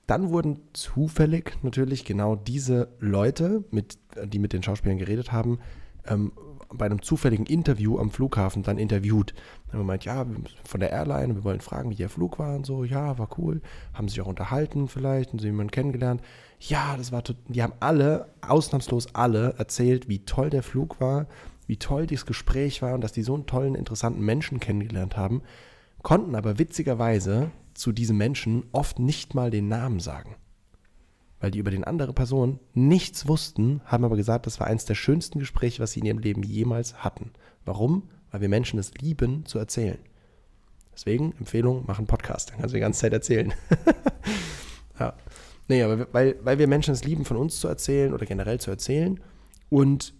dann 0.06 0.30
wurden 0.30 0.60
zufällig 0.72 1.56
natürlich 1.62 2.04
genau 2.04 2.36
diese 2.36 2.88
Leute, 2.98 3.64
mit, 3.70 3.98
die 4.24 4.38
mit 4.38 4.52
den 4.52 4.62
Schauspielern 4.62 4.98
geredet 4.98 5.32
haben, 5.32 5.58
ähm, 6.06 6.32
bei 6.74 6.86
einem 6.86 7.02
zufälligen 7.02 7.46
Interview 7.46 7.98
am 7.98 8.10
Flughafen 8.10 8.62
dann 8.62 8.78
interviewt. 8.78 9.34
Dann 9.66 9.74
haben 9.74 9.80
wir 9.80 9.84
meint, 9.84 10.04
ja, 10.04 10.26
von 10.64 10.80
der 10.80 10.90
Airline, 10.90 11.34
wir 11.34 11.44
wollen 11.44 11.60
fragen, 11.60 11.90
wie 11.90 11.96
der 11.96 12.08
Flug 12.08 12.38
war 12.38 12.56
und 12.56 12.66
so. 12.66 12.84
Ja, 12.84 13.18
war 13.18 13.28
cool. 13.38 13.60
Haben 13.92 14.08
sich 14.08 14.20
auch 14.20 14.26
unterhalten 14.26 14.88
vielleicht 14.88 15.32
und 15.32 15.40
so 15.40 15.46
jemanden 15.46 15.70
kennengelernt. 15.70 16.22
Ja, 16.58 16.96
das 16.96 17.12
war, 17.12 17.22
die 17.48 17.62
haben 17.62 17.74
alle, 17.80 18.28
ausnahmslos 18.40 19.14
alle, 19.14 19.54
erzählt, 19.58 20.08
wie 20.08 20.24
toll 20.24 20.50
der 20.50 20.62
Flug 20.62 21.00
war, 21.00 21.26
wie 21.66 21.76
toll 21.76 22.06
dieses 22.06 22.26
Gespräch 22.26 22.82
war 22.82 22.94
und 22.94 23.02
dass 23.02 23.12
die 23.12 23.22
so 23.22 23.34
einen 23.34 23.46
tollen, 23.46 23.74
interessanten 23.74 24.22
Menschen 24.22 24.60
kennengelernt 24.60 25.16
haben, 25.16 25.42
konnten 26.02 26.34
aber 26.34 26.58
witzigerweise 26.58 27.50
zu 27.74 27.92
diesem 27.92 28.16
Menschen 28.16 28.64
oft 28.72 28.98
nicht 28.98 29.34
mal 29.34 29.50
den 29.50 29.68
Namen 29.68 30.00
sagen. 30.00 30.36
Weil 31.40 31.50
die 31.50 31.58
über 31.58 31.70
den 31.70 31.84
andere 31.84 32.12
Person 32.12 32.60
nichts 32.74 33.26
wussten, 33.26 33.80
haben 33.84 34.04
aber 34.04 34.16
gesagt, 34.16 34.46
das 34.46 34.60
war 34.60 34.66
eines 34.66 34.84
der 34.84 34.94
schönsten 34.94 35.38
Gespräche, 35.38 35.82
was 35.82 35.92
sie 35.92 36.00
in 36.00 36.06
ihrem 36.06 36.18
Leben 36.18 36.42
jemals 36.42 37.02
hatten. 37.02 37.30
Warum? 37.64 38.08
Weil 38.30 38.42
wir 38.42 38.48
Menschen 38.48 38.78
es 38.78 38.94
lieben 38.94 39.44
zu 39.46 39.58
erzählen. 39.58 39.98
Deswegen 40.92 41.34
Empfehlung, 41.38 41.84
mach 41.86 41.98
einen 41.98 42.06
Podcast, 42.06 42.50
dann 42.50 42.58
kannst 42.58 42.74
du 42.74 42.76
die 42.76 42.82
ganze 42.82 43.00
Zeit 43.00 43.12
erzählen. 43.12 43.52
ja. 45.00 45.14
Nee, 45.68 45.82
aber 45.82 46.06
weil, 46.12 46.36
weil 46.42 46.58
wir 46.58 46.66
Menschen 46.66 46.92
es 46.92 47.04
lieben, 47.04 47.24
von 47.24 47.36
uns 47.36 47.58
zu 47.58 47.68
erzählen 47.68 48.12
oder 48.12 48.26
generell 48.26 48.60
zu 48.60 48.70
erzählen 48.70 49.20
und 49.70 50.12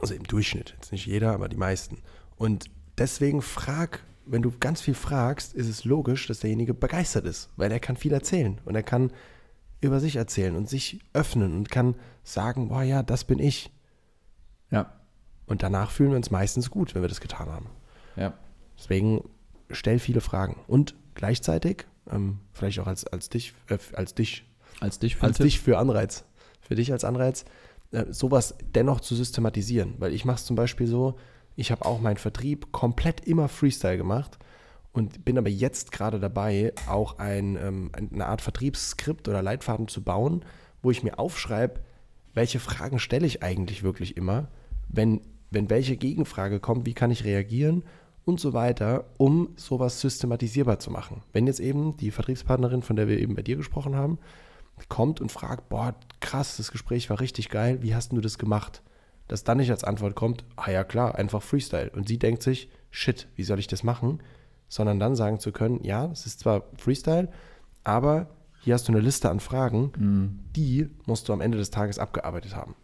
also 0.00 0.14
im 0.14 0.24
Durchschnitt, 0.24 0.74
jetzt 0.76 0.92
nicht 0.92 1.06
jeder, 1.06 1.32
aber 1.32 1.48
die 1.48 1.56
meisten. 1.56 1.98
Und 2.36 2.70
deswegen 2.98 3.42
frag, 3.42 4.04
wenn 4.26 4.42
du 4.42 4.52
ganz 4.58 4.80
viel 4.80 4.94
fragst, 4.94 5.54
ist 5.54 5.68
es 5.68 5.84
logisch, 5.84 6.26
dass 6.26 6.40
derjenige 6.40 6.74
begeistert 6.74 7.24
ist, 7.26 7.50
weil 7.56 7.70
er 7.72 7.80
kann 7.80 7.96
viel 7.96 8.12
erzählen 8.12 8.58
und 8.64 8.74
er 8.74 8.82
kann 8.82 9.12
über 9.80 9.98
sich 10.00 10.16
erzählen 10.16 10.56
und 10.56 10.68
sich 10.68 11.00
öffnen 11.14 11.54
und 11.56 11.70
kann 11.70 11.94
sagen, 12.22 12.68
boah 12.68 12.82
ja, 12.82 13.02
das 13.02 13.24
bin 13.24 13.38
ich. 13.38 13.70
Ja, 14.70 14.92
Und 15.46 15.62
danach 15.62 15.90
fühlen 15.90 16.10
wir 16.10 16.16
uns 16.16 16.30
meistens 16.30 16.70
gut, 16.70 16.94
wenn 16.94 17.02
wir 17.02 17.08
das 17.08 17.20
getan 17.20 17.48
haben. 17.48 17.66
ja. 18.16 18.34
Deswegen 18.78 19.28
stell 19.70 19.98
viele 19.98 20.22
Fragen. 20.22 20.56
Und 20.66 20.94
gleichzeitig, 21.14 21.86
ähm, 22.10 22.38
vielleicht 22.52 22.78
auch 22.78 22.86
als, 22.86 23.06
als 23.06 23.28
dich, 23.28 23.52
äh, 23.68 23.76
als 23.94 24.14
dich, 24.14 24.44
Als 24.80 24.98
dich 24.98 25.16
für 25.16 25.24
als 25.24 25.36
Tipp. 25.36 25.44
dich 25.44 25.60
für 25.60 25.76
Anreiz, 25.76 26.24
für 26.62 26.76
dich 26.76 26.90
als 26.90 27.04
Anreiz, 27.04 27.44
sowas 28.10 28.54
dennoch 28.74 29.00
zu 29.00 29.14
systematisieren. 29.14 29.94
Weil 29.98 30.12
ich 30.12 30.24
mache 30.24 30.36
es 30.36 30.44
zum 30.44 30.56
Beispiel 30.56 30.86
so, 30.86 31.16
ich 31.56 31.70
habe 31.70 31.84
auch 31.84 32.00
meinen 32.00 32.16
Vertrieb 32.16 32.72
komplett 32.72 33.26
immer 33.26 33.48
Freestyle 33.48 33.96
gemacht 33.96 34.38
und 34.92 35.24
bin 35.24 35.38
aber 35.38 35.48
jetzt 35.48 35.92
gerade 35.92 36.18
dabei, 36.18 36.72
auch 36.88 37.18
ein, 37.18 37.56
ähm, 37.56 37.90
eine 37.94 38.26
Art 38.26 38.40
Vertriebsskript 38.40 39.28
oder 39.28 39.42
Leitfaden 39.42 39.88
zu 39.88 40.02
bauen, 40.02 40.44
wo 40.82 40.90
ich 40.90 41.02
mir 41.02 41.18
aufschreibe, 41.18 41.80
welche 42.34 42.60
Fragen 42.60 42.98
stelle 42.98 43.26
ich 43.26 43.42
eigentlich 43.42 43.82
wirklich 43.82 44.16
immer, 44.16 44.48
wenn, 44.88 45.20
wenn 45.50 45.70
welche 45.70 45.96
Gegenfrage 45.96 46.60
kommt, 46.60 46.86
wie 46.86 46.94
kann 46.94 47.10
ich 47.10 47.24
reagieren 47.24 47.84
und 48.24 48.40
so 48.40 48.52
weiter, 48.52 49.04
um 49.16 49.50
sowas 49.56 50.00
systematisierbar 50.00 50.78
zu 50.78 50.90
machen. 50.90 51.22
Wenn 51.32 51.46
jetzt 51.46 51.60
eben 51.60 51.96
die 51.96 52.10
Vertriebspartnerin, 52.10 52.82
von 52.82 52.96
der 52.96 53.08
wir 53.08 53.18
eben 53.18 53.34
bei 53.34 53.42
dir 53.42 53.56
gesprochen 53.56 53.96
haben, 53.96 54.18
kommt 54.88 55.20
und 55.20 55.32
fragt, 55.32 55.68
boah, 55.68 55.94
krass, 56.20 56.56
das 56.58 56.70
Gespräch 56.72 57.10
war 57.10 57.20
richtig 57.20 57.48
geil, 57.48 57.78
wie 57.82 57.94
hast 57.94 58.10
denn 58.10 58.16
du 58.16 58.22
das 58.22 58.38
gemacht? 58.38 58.82
dass 59.28 59.44
dann 59.44 59.58
nicht 59.58 59.70
als 59.70 59.84
Antwort 59.84 60.16
kommt, 60.16 60.44
ah 60.56 60.72
ja 60.72 60.82
klar, 60.82 61.14
einfach 61.14 61.40
Freestyle. 61.40 61.88
Und 61.90 62.08
sie 62.08 62.18
denkt 62.18 62.42
sich, 62.42 62.68
shit, 62.90 63.28
wie 63.36 63.44
soll 63.44 63.60
ich 63.60 63.68
das 63.68 63.84
machen? 63.84 64.20
Sondern 64.68 64.98
dann 64.98 65.14
sagen 65.14 65.38
zu 65.38 65.52
können, 65.52 65.84
ja, 65.84 66.06
es 66.06 66.26
ist 66.26 66.40
zwar 66.40 66.64
Freestyle, 66.76 67.28
aber 67.84 68.26
hier 68.60 68.74
hast 68.74 68.88
du 68.88 68.92
eine 68.92 69.00
Liste 69.00 69.30
an 69.30 69.38
Fragen, 69.38 69.92
Mhm. 69.96 70.40
die 70.56 70.88
musst 71.06 71.28
du 71.28 71.32
am 71.32 71.40
Ende 71.40 71.58
des 71.58 71.70
Tages 71.70 72.00
abgearbeitet 72.00 72.56
haben. 72.56 72.74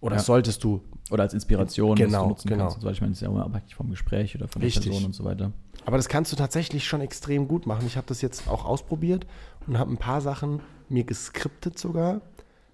Oder 0.00 0.16
Ja. 0.16 0.22
solltest 0.22 0.64
du. 0.64 0.82
Oder 1.12 1.22
als 1.22 1.34
Inspiration, 1.34 1.94
Genau, 1.94 2.22
du 2.24 2.28
nutzen 2.30 2.48
genau. 2.48 2.64
kannst. 2.64 2.80
So. 2.80 2.90
Ich 2.90 3.00
meine, 3.00 3.12
das 3.12 3.18
ist 3.18 3.22
ja 3.22 3.28
immer 3.28 3.44
abhängig 3.44 3.76
vom 3.76 3.90
Gespräch 3.90 4.34
oder 4.34 4.48
von 4.48 4.60
der 4.62 4.66
Richtig. 4.66 4.86
Person 4.86 5.04
und 5.04 5.12
so 5.14 5.22
weiter. 5.22 5.52
Aber 5.84 5.98
das 5.98 6.08
kannst 6.08 6.32
du 6.32 6.36
tatsächlich 6.36 6.84
schon 6.84 7.00
extrem 7.00 7.46
gut 7.46 7.64
machen. 7.66 7.86
Ich 7.86 7.96
habe 7.96 8.08
das 8.08 8.22
jetzt 8.22 8.48
auch 8.48 8.64
ausprobiert 8.64 9.24
und 9.68 9.78
habe 9.78 9.92
ein 9.92 9.98
paar 9.98 10.20
Sachen 10.20 10.62
mir 10.88 11.04
geskriptet 11.04 11.78
sogar, 11.78 12.22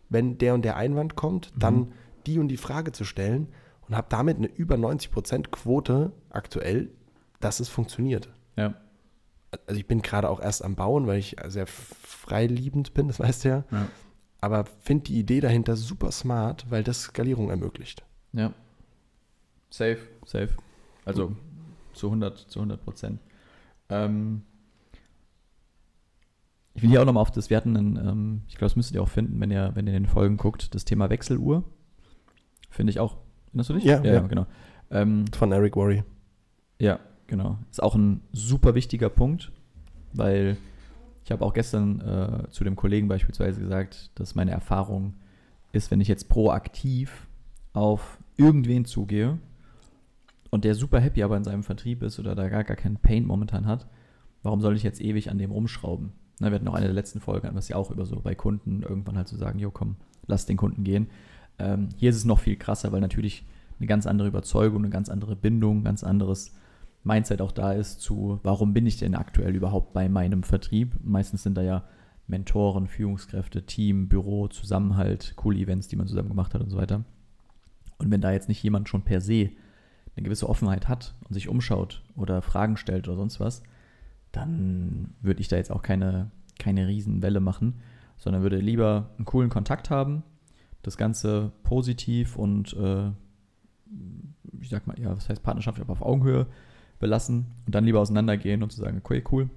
wenn 0.08 0.38
der 0.38 0.54
und 0.54 0.64
der 0.64 0.76
Einwand 0.76 1.16
kommt, 1.16 1.52
dann 1.56 1.92
die 2.26 2.38
und 2.38 2.48
die 2.48 2.56
Frage 2.56 2.92
zu 2.92 3.04
stellen 3.04 3.48
und 3.88 3.96
habe 3.96 4.06
damit 4.10 4.36
eine 4.36 4.48
über 4.48 4.76
90% 4.76 5.48
Quote 5.50 6.12
aktuell, 6.30 6.90
dass 7.40 7.60
es 7.60 7.68
funktioniert. 7.68 8.28
Ja. 8.56 8.74
Also 9.66 9.78
ich 9.78 9.86
bin 9.86 10.02
gerade 10.02 10.28
auch 10.28 10.40
erst 10.40 10.64
am 10.64 10.74
Bauen, 10.74 11.06
weil 11.06 11.18
ich 11.18 11.36
sehr 11.46 11.66
freiliebend 11.66 12.94
bin, 12.94 13.08
das 13.08 13.20
weißt 13.20 13.44
du 13.44 13.48
ja. 13.48 13.64
Ja. 13.70 13.88
Aber 14.40 14.64
finde 14.80 15.04
die 15.04 15.18
Idee 15.18 15.40
dahinter 15.40 15.76
super 15.76 16.12
smart, 16.12 16.66
weil 16.70 16.84
das 16.84 17.02
Skalierung 17.02 17.50
ermöglicht. 17.50 18.04
Ja. 18.32 18.52
Safe, 19.70 19.98
safe. 20.24 20.50
Also 21.04 21.34
zu 21.94 22.08
100, 22.08 22.38
zu 22.38 22.60
100 22.60 22.84
Prozent. 22.84 23.20
Ähm, 23.88 24.42
ich 26.76 26.82
will 26.82 26.90
hier 26.90 27.00
auch 27.00 27.06
nochmal 27.06 27.22
auf 27.22 27.30
das, 27.30 27.48
wir 27.48 27.56
hatten 27.56 27.74
einen, 27.74 27.96
ähm, 27.96 28.42
ich 28.48 28.56
glaube, 28.56 28.66
das 28.66 28.76
müsstet 28.76 28.96
ihr 28.96 29.02
auch 29.02 29.08
finden, 29.08 29.40
wenn 29.40 29.50
ihr, 29.50 29.70
wenn 29.74 29.86
ihr 29.86 29.94
in 29.96 30.02
den 30.02 30.10
Folgen 30.10 30.36
guckt, 30.36 30.74
das 30.74 30.84
Thema 30.84 31.08
Wechseluhr. 31.08 31.64
Finde 32.68 32.90
ich 32.90 33.00
auch. 33.00 33.16
Erinnerst 33.48 33.70
du 33.70 33.74
dich? 33.74 33.84
Ja, 33.84 34.04
ja, 34.04 34.14
ja. 34.14 34.20
genau. 34.20 34.46
Ähm, 34.90 35.24
Von 35.32 35.52
Eric 35.52 35.74
Worry. 35.74 36.04
ja, 36.78 37.00
genau. 37.26 37.58
Ist 37.70 37.82
auch 37.82 37.94
ein 37.94 38.20
super 38.32 38.74
wichtiger 38.74 39.08
Punkt, 39.08 39.52
weil 40.12 40.58
ich 41.24 41.32
habe 41.32 41.44
auch 41.46 41.54
gestern 41.54 42.00
äh, 42.02 42.50
zu 42.50 42.62
dem 42.62 42.76
Kollegen 42.76 43.08
beispielsweise 43.08 43.58
gesagt, 43.58 44.10
dass 44.14 44.34
meine 44.34 44.50
Erfahrung 44.50 45.14
ist, 45.72 45.90
wenn 45.90 46.02
ich 46.02 46.08
jetzt 46.08 46.28
proaktiv 46.28 47.26
auf 47.72 48.18
irgendwen 48.36 48.84
zugehe 48.84 49.38
und 50.50 50.64
der 50.64 50.74
super 50.74 51.00
happy 51.00 51.22
aber 51.22 51.38
in 51.38 51.44
seinem 51.44 51.62
Vertrieb 51.62 52.02
ist 52.02 52.18
oder 52.18 52.34
da 52.34 52.50
gar, 52.50 52.64
gar 52.64 52.76
keinen 52.76 52.98
Pain 52.98 53.24
momentan 53.24 53.66
hat, 53.66 53.86
warum 54.42 54.60
soll 54.60 54.76
ich 54.76 54.82
jetzt 54.82 55.00
ewig 55.00 55.30
an 55.30 55.38
dem 55.38 55.50
rumschrauben? 55.50 56.12
Wir 56.38 56.50
hatten 56.50 56.64
noch 56.64 56.74
eine 56.74 56.86
der 56.86 56.94
letzten 56.94 57.20
Folgen, 57.20 57.48
was 57.54 57.68
ja 57.68 57.76
auch 57.76 57.90
über 57.90 58.04
so 58.04 58.20
bei 58.20 58.34
Kunden 58.34 58.82
irgendwann 58.82 59.16
halt 59.16 59.28
zu 59.28 59.36
so 59.36 59.40
sagen, 59.40 59.58
jo 59.58 59.70
komm, 59.70 59.96
lass 60.26 60.46
den 60.46 60.56
Kunden 60.56 60.84
gehen. 60.84 61.08
Ähm, 61.58 61.88
hier 61.96 62.10
ist 62.10 62.16
es 62.16 62.24
noch 62.24 62.40
viel 62.40 62.56
krasser, 62.56 62.92
weil 62.92 63.00
natürlich 63.00 63.46
eine 63.78 63.86
ganz 63.86 64.06
andere 64.06 64.28
Überzeugung, 64.28 64.82
eine 64.82 64.90
ganz 64.90 65.08
andere 65.08 65.36
Bindung, 65.36 65.84
ganz 65.84 66.04
anderes 66.04 66.54
Mindset 67.04 67.40
auch 67.40 67.52
da 67.52 67.72
ist 67.72 68.00
zu, 68.00 68.40
warum 68.42 68.74
bin 68.74 68.86
ich 68.86 68.98
denn 68.98 69.14
aktuell 69.14 69.54
überhaupt 69.54 69.92
bei 69.92 70.08
meinem 70.08 70.42
Vertrieb? 70.42 70.96
Meistens 71.02 71.42
sind 71.44 71.56
da 71.56 71.62
ja 71.62 71.84
Mentoren, 72.26 72.88
Führungskräfte, 72.88 73.64
Team, 73.64 74.08
Büro, 74.08 74.48
Zusammenhalt, 74.48 75.34
coole 75.36 75.58
Events, 75.58 75.88
die 75.88 75.96
man 75.96 76.08
zusammen 76.08 76.28
gemacht 76.28 76.52
hat 76.52 76.62
und 76.62 76.70
so 76.70 76.76
weiter. 76.76 77.04
Und 77.98 78.10
wenn 78.10 78.20
da 78.20 78.32
jetzt 78.32 78.48
nicht 78.48 78.62
jemand 78.62 78.88
schon 78.88 79.02
per 79.02 79.20
se 79.20 79.50
eine 80.16 80.24
gewisse 80.24 80.48
Offenheit 80.48 80.88
hat 80.88 81.14
und 81.28 81.34
sich 81.34 81.48
umschaut 81.48 82.02
oder 82.16 82.42
Fragen 82.42 82.76
stellt 82.76 83.06
oder 83.06 83.16
sonst 83.16 83.38
was, 83.38 83.62
dann 84.36 85.14
würde 85.20 85.40
ich 85.40 85.48
da 85.48 85.56
jetzt 85.56 85.72
auch 85.72 85.82
keine, 85.82 86.30
keine 86.58 86.86
Riesenwelle 86.86 87.40
machen, 87.40 87.80
sondern 88.18 88.42
würde 88.42 88.58
lieber 88.58 89.10
einen 89.16 89.24
coolen 89.24 89.50
Kontakt 89.50 89.90
haben, 89.90 90.22
das 90.82 90.96
Ganze 90.96 91.52
positiv 91.62 92.36
und 92.36 92.74
äh, 92.74 93.10
ich 94.60 94.68
sag 94.68 94.86
mal, 94.86 94.98
ja, 94.98 95.16
was 95.16 95.28
heißt 95.28 95.42
Partnerschaft, 95.42 95.80
aber 95.80 95.92
auf 95.92 96.02
Augenhöhe 96.02 96.46
belassen 96.98 97.46
und 97.64 97.74
dann 97.74 97.84
lieber 97.84 98.00
auseinandergehen 98.00 98.62
und 98.62 98.70
zu 98.70 98.80
sagen, 98.80 98.98
okay, 99.02 99.24
cool, 99.32 99.48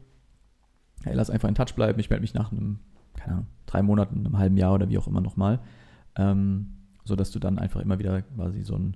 hey, 1.03 1.13
lass 1.13 1.29
einfach 1.29 1.49
in 1.49 1.55
Touch 1.55 1.75
bleiben, 1.75 1.99
ich 1.99 2.09
melde 2.09 2.21
mich 2.21 2.33
nach 2.33 2.51
einem, 2.51 2.79
keine 3.15 3.33
Ahnung, 3.33 3.47
drei 3.65 3.81
Monaten, 3.81 4.25
einem 4.25 4.37
halben 4.37 4.57
Jahr 4.57 4.73
oder 4.73 4.89
wie 4.89 4.97
auch 4.97 5.07
immer 5.07 5.21
nochmal, 5.21 5.59
ähm, 6.15 6.73
sodass 7.03 7.31
du 7.31 7.39
dann 7.39 7.59
einfach 7.59 7.81
immer 7.81 7.99
wieder 7.99 8.21
quasi 8.21 8.61
so 8.61 8.75
einen 8.75 8.95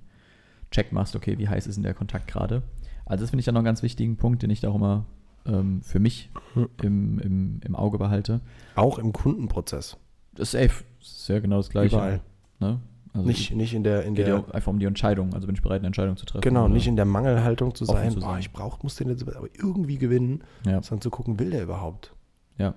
Check 0.70 0.92
machst, 0.92 1.14
okay, 1.14 1.38
wie 1.38 1.48
heiß 1.48 1.66
ist 1.66 1.76
denn 1.76 1.84
der 1.84 1.94
Kontakt 1.94 2.26
gerade. 2.26 2.62
Also 3.06 3.22
das 3.22 3.30
finde 3.30 3.40
ich 3.40 3.46
dann 3.46 3.54
noch 3.54 3.60
einen 3.60 3.66
ganz 3.66 3.82
wichtigen 3.82 4.16
Punkt, 4.16 4.42
den 4.42 4.50
ich 4.50 4.60
da 4.60 4.70
auch 4.70 4.74
immer 4.74 5.06
ähm, 5.46 5.82
für 5.82 5.98
mich 5.98 6.30
Hm. 6.54 6.68
im, 6.82 7.18
im, 7.18 7.60
im 7.64 7.76
Auge 7.76 7.98
behalte. 7.98 8.40
Auch 8.76 8.98
im 8.98 9.12
Kundenprozess. 9.12 9.96
Das 10.34 10.52
ist 10.54 10.60
safe, 10.60 10.84
ist 11.00 11.28
ja 11.28 11.38
genau 11.40 11.58
das 11.58 11.70
Gleiche. 11.70 11.96
Überall. 11.96 12.20
Ne? 12.60 12.80
Also 13.12 13.26
Nicht, 13.28 13.54
nicht 13.54 13.74
in 13.74 13.84
der, 13.84 14.04
in 14.04 14.14
geht 14.14 14.26
der 14.26 14.36
ja 14.38 14.44
einfach 14.52 14.72
um 14.72 14.80
die 14.80 14.86
Entscheidung, 14.86 15.34
also 15.34 15.46
bin 15.46 15.54
ich 15.54 15.62
bereit, 15.62 15.78
eine 15.80 15.86
Entscheidung 15.86 16.16
zu 16.16 16.26
treffen. 16.26 16.42
Genau, 16.42 16.66
nicht 16.66 16.88
in 16.88 16.96
der 16.96 17.04
Mangelhaltung 17.04 17.72
zu 17.74 17.84
sein, 17.84 18.10
zu 18.10 18.18
boah, 18.18 18.30
sein. 18.32 18.40
ich 18.40 18.52
brauch, 18.52 18.82
muss 18.82 18.96
den 18.96 19.08
jetzt 19.08 19.22
aber 19.22 19.46
irgendwie 19.56 19.98
gewinnen, 19.98 20.42
Ja. 20.66 20.82
sondern 20.82 21.00
zu 21.02 21.10
gucken, 21.10 21.38
will 21.38 21.50
der 21.50 21.62
überhaupt? 21.62 22.12
Ja. 22.58 22.74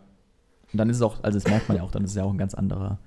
Und 0.71 0.77
dann 0.77 0.89
ist 0.91 0.97
es 0.97 1.01
auch, 1.01 1.23
also 1.23 1.39
das 1.39 1.47
merkt 1.47 1.67
man 1.69 1.77
ja 1.77 1.83
auch, 1.83 1.89
dann 1.91 2.03
ist 2.03 2.11
es 2.11 2.17
ja 2.17 2.23
auch 2.23 2.31
ein 2.31 2.37
ganz 2.37 2.53
anderer 2.53 2.99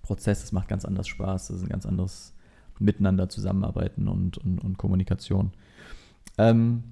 Prozess, 0.00 0.42
es 0.42 0.52
macht 0.52 0.68
ganz 0.68 0.86
anders 0.86 1.06
Spaß, 1.08 1.48
das 1.48 1.56
ist 1.58 1.62
ein 1.64 1.68
ganz 1.68 1.84
anderes 1.84 2.32
Miteinander 2.78 3.28
zusammenarbeiten 3.28 4.08
und, 4.08 4.38
und, 4.38 4.58
und 4.64 4.78
Kommunikation. 4.78 5.50
Ähm, 6.38 6.84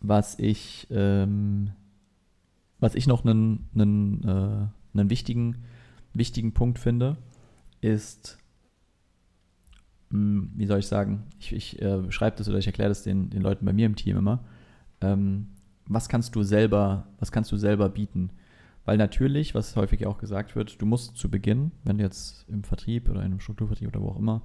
was 0.00 0.38
ich, 0.38 0.86
ähm, 0.90 1.72
was 2.78 2.94
ich 2.94 3.06
noch 3.06 3.24
einen, 3.24 3.68
einen, 3.74 4.24
äh, 4.24 4.98
einen 4.98 5.10
wichtigen, 5.10 5.64
wichtigen 6.14 6.52
Punkt 6.52 6.78
finde, 6.78 7.18
ist, 7.80 8.38
mh, 10.10 10.48
wie 10.54 10.66
soll 10.66 10.78
ich 10.78 10.86
sagen, 10.86 11.24
ich, 11.38 11.52
ich 11.52 11.82
äh, 11.82 11.98
beschreibe 11.98 12.36
das 12.36 12.48
oder 12.48 12.58
ich 12.58 12.66
erkläre 12.66 12.88
das 12.88 13.02
den, 13.02 13.30
den 13.30 13.42
Leuten 13.42 13.64
bei 13.64 13.72
mir 13.72 13.86
im 13.86 13.96
Team 13.96 14.16
immer. 14.16 14.44
Ähm, 15.00 15.48
was 15.86 16.08
kannst 16.08 16.34
du 16.34 16.42
selber, 16.42 17.08
was 17.18 17.32
kannst 17.32 17.52
du 17.52 17.56
selber 17.56 17.88
bieten? 17.88 18.30
Weil 18.84 18.96
natürlich, 18.96 19.54
was 19.54 19.76
häufig 19.76 20.06
auch 20.06 20.18
gesagt 20.18 20.56
wird, 20.56 20.80
du 20.80 20.86
musst 20.86 21.16
zu 21.16 21.30
Beginn, 21.30 21.72
wenn 21.84 21.98
du 21.98 22.04
jetzt 22.04 22.48
im 22.48 22.64
Vertrieb 22.64 23.08
oder 23.08 23.20
in 23.20 23.26
einem 23.26 23.40
Strukturvertrieb 23.40 23.88
oder 23.88 24.00
wo 24.00 24.08
auch 24.08 24.18
immer, 24.18 24.42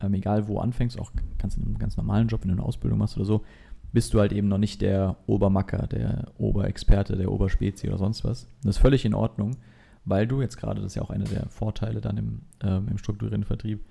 ähm, 0.00 0.14
egal 0.14 0.48
wo 0.48 0.58
anfängst, 0.58 0.98
auch 0.98 1.12
ganz 1.38 1.56
in 1.56 1.64
einem 1.64 1.78
ganz 1.78 1.96
normalen 1.96 2.28
Job, 2.28 2.42
wenn 2.42 2.48
du 2.48 2.54
eine 2.54 2.64
Ausbildung 2.64 2.98
machst 2.98 3.16
oder 3.16 3.26
so, 3.26 3.44
bist 3.92 4.12
du 4.14 4.20
halt 4.20 4.32
eben 4.32 4.48
noch 4.48 4.58
nicht 4.58 4.82
der 4.82 5.16
Obermacker, 5.26 5.86
der 5.86 6.32
Oberexperte, 6.38 7.16
der 7.16 7.32
Oberspezie 7.32 7.88
oder 7.88 7.98
sonst 7.98 8.24
was. 8.24 8.48
Das 8.62 8.76
ist 8.76 8.82
völlig 8.82 9.04
in 9.04 9.14
Ordnung, 9.14 9.56
weil 10.04 10.26
du 10.26 10.40
jetzt 10.40 10.56
gerade, 10.56 10.80
das 10.80 10.92
ist 10.92 10.94
ja 10.96 11.02
auch 11.02 11.10
einer 11.10 11.24
der 11.24 11.48
Vorteile 11.48 12.00
dann 12.00 12.16
im, 12.16 12.40
ähm, 12.62 12.88
im 12.90 12.98
strukturierten 12.98 13.44
Vertrieb, 13.44 13.84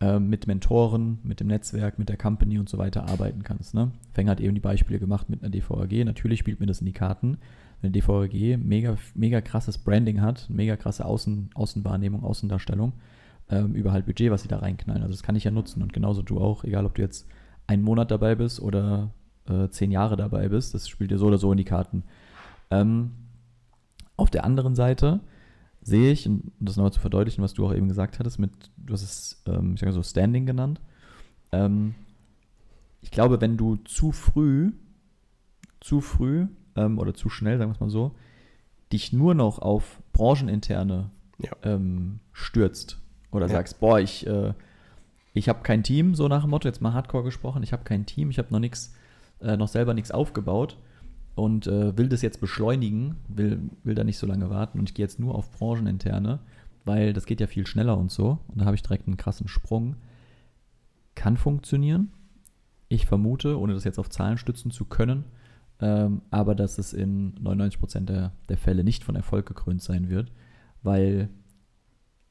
ähm, 0.00 0.28
mit 0.28 0.46
Mentoren, 0.46 1.18
mit 1.24 1.40
dem 1.40 1.48
Netzwerk, 1.48 1.98
mit 1.98 2.08
der 2.08 2.16
Company 2.16 2.58
und 2.58 2.68
so 2.68 2.78
weiter 2.78 3.08
arbeiten 3.08 3.42
kannst. 3.42 3.74
Ne? 3.74 3.90
Fänger 4.12 4.32
hat 4.32 4.40
eben 4.40 4.54
die 4.54 4.60
Beispiele 4.60 5.00
gemacht 5.00 5.28
mit 5.28 5.42
einer 5.42 5.50
DVAG. 5.50 6.04
Natürlich 6.04 6.38
spielt 6.38 6.60
mir 6.60 6.66
das 6.66 6.80
in 6.80 6.86
die 6.86 6.92
Karten. 6.92 7.38
Wenn 7.80 7.92
eine 7.92 8.00
DVAG 8.00 8.58
mega, 8.58 8.96
mega 9.14 9.40
krasses 9.40 9.78
Branding 9.78 10.20
hat, 10.20 10.48
mega 10.50 10.76
krasse 10.76 11.04
Außen, 11.04 11.50
Außenwahrnehmung, 11.54 12.22
Außendarstellung, 12.22 12.92
ähm, 13.50 13.74
über 13.74 13.92
halt 13.92 14.06
Budget, 14.06 14.30
was 14.30 14.42
sie 14.42 14.48
da 14.48 14.58
reinknallen. 14.58 15.02
Also 15.02 15.14
das 15.14 15.22
kann 15.22 15.36
ich 15.36 15.44
ja 15.44 15.50
nutzen 15.50 15.82
und 15.82 15.92
genauso 15.92 16.22
du 16.22 16.38
auch, 16.38 16.64
egal 16.64 16.86
ob 16.86 16.94
du 16.94 17.02
jetzt 17.02 17.26
einen 17.66 17.82
Monat 17.82 18.10
dabei 18.10 18.34
bist 18.34 18.60
oder 18.60 19.10
äh, 19.48 19.68
zehn 19.70 19.90
Jahre 19.90 20.16
dabei 20.16 20.48
bist, 20.48 20.74
das 20.74 20.88
spielt 20.88 21.10
dir 21.10 21.18
so 21.18 21.26
oder 21.26 21.38
so 21.38 21.50
in 21.52 21.58
die 21.58 21.64
Karten. 21.64 22.02
Ähm, 22.70 23.12
auf 24.16 24.30
der 24.30 24.44
anderen 24.44 24.74
Seite 24.74 25.20
sehe 25.80 26.12
ich, 26.12 26.26
um 26.26 26.52
das 26.60 26.76
nochmal 26.76 26.92
zu 26.92 27.00
verdeutlichen, 27.00 27.42
was 27.42 27.54
du 27.54 27.66
auch 27.66 27.74
eben 27.74 27.88
gesagt 27.88 28.18
hattest, 28.18 28.38
mit, 28.38 28.50
du 28.76 28.92
hast 28.92 29.02
es, 29.02 29.42
ähm, 29.46 29.74
ich 29.74 29.80
sage 29.80 29.92
so, 29.92 30.02
Standing 30.02 30.44
genannt. 30.44 30.80
Ähm, 31.52 31.94
ich 33.00 33.10
glaube, 33.10 33.40
wenn 33.40 33.56
du 33.56 33.76
zu 33.76 34.12
früh, 34.12 34.72
zu 35.80 36.00
früh 36.00 36.46
ähm, 36.76 36.98
oder 36.98 37.14
zu 37.14 37.28
schnell, 37.30 37.58
sagen 37.58 37.70
wir 37.70 37.74
es 37.74 37.80
mal 37.80 37.90
so, 37.90 38.14
dich 38.92 39.12
nur 39.12 39.34
noch 39.34 39.60
auf 39.60 40.00
brancheninterne 40.12 41.10
Ja. 41.38 41.52
ähm, 41.62 42.18
stürzt 42.32 42.98
oder 43.30 43.46
Ja. 43.46 43.52
sagst, 43.52 43.80
boah, 43.80 44.00
ich, 44.00 44.26
äh, 44.26 44.52
ich 45.32 45.48
habe 45.48 45.62
kein 45.62 45.84
Team, 45.84 46.14
so 46.14 46.26
nach 46.26 46.42
dem 46.42 46.50
Motto, 46.50 46.66
jetzt 46.66 46.80
mal 46.82 46.92
hardcore 46.94 47.22
gesprochen, 47.22 47.62
ich 47.62 47.72
habe 47.72 47.84
kein 47.84 48.04
Team, 48.06 48.30
ich 48.30 48.38
habe 48.38 48.48
noch 48.50 48.58
nichts, 48.58 48.94
äh, 49.40 49.56
noch 49.56 49.68
selber 49.68 49.94
nichts 49.94 50.10
aufgebaut 50.10 50.78
und 51.34 51.66
äh, 51.66 51.96
will 51.96 52.08
das 52.08 52.22
jetzt 52.22 52.40
beschleunigen, 52.40 53.16
will, 53.28 53.60
will 53.84 53.94
da 53.94 54.04
nicht 54.04 54.18
so 54.18 54.26
lange 54.26 54.50
warten 54.50 54.78
und 54.78 54.88
ich 54.88 54.94
gehe 54.94 55.04
jetzt 55.04 55.20
nur 55.20 55.34
auf 55.34 55.50
brancheninterne, 55.50 56.40
weil 56.84 57.12
das 57.12 57.26
geht 57.26 57.40
ja 57.40 57.46
viel 57.46 57.66
schneller 57.66 57.96
und 57.96 58.10
so 58.10 58.38
und 58.48 58.60
da 58.60 58.64
habe 58.64 58.74
ich 58.74 58.82
direkt 58.82 59.06
einen 59.06 59.16
krassen 59.16 59.48
Sprung. 59.48 59.96
Kann 61.14 61.36
funktionieren. 61.36 62.12
Ich 62.88 63.06
vermute, 63.06 63.58
ohne 63.58 63.74
das 63.74 63.84
jetzt 63.84 63.98
auf 63.98 64.08
Zahlen 64.08 64.38
stützen 64.38 64.70
zu 64.70 64.84
können, 64.84 65.24
ähm, 65.80 66.22
aber 66.30 66.54
dass 66.54 66.78
es 66.78 66.92
in 66.92 67.34
99% 67.36 68.06
der, 68.06 68.32
der 68.48 68.58
Fälle 68.58 68.82
nicht 68.82 69.04
von 69.04 69.16
Erfolg 69.16 69.46
gekrönt 69.46 69.82
sein 69.82 70.08
wird, 70.08 70.32
weil 70.82 71.28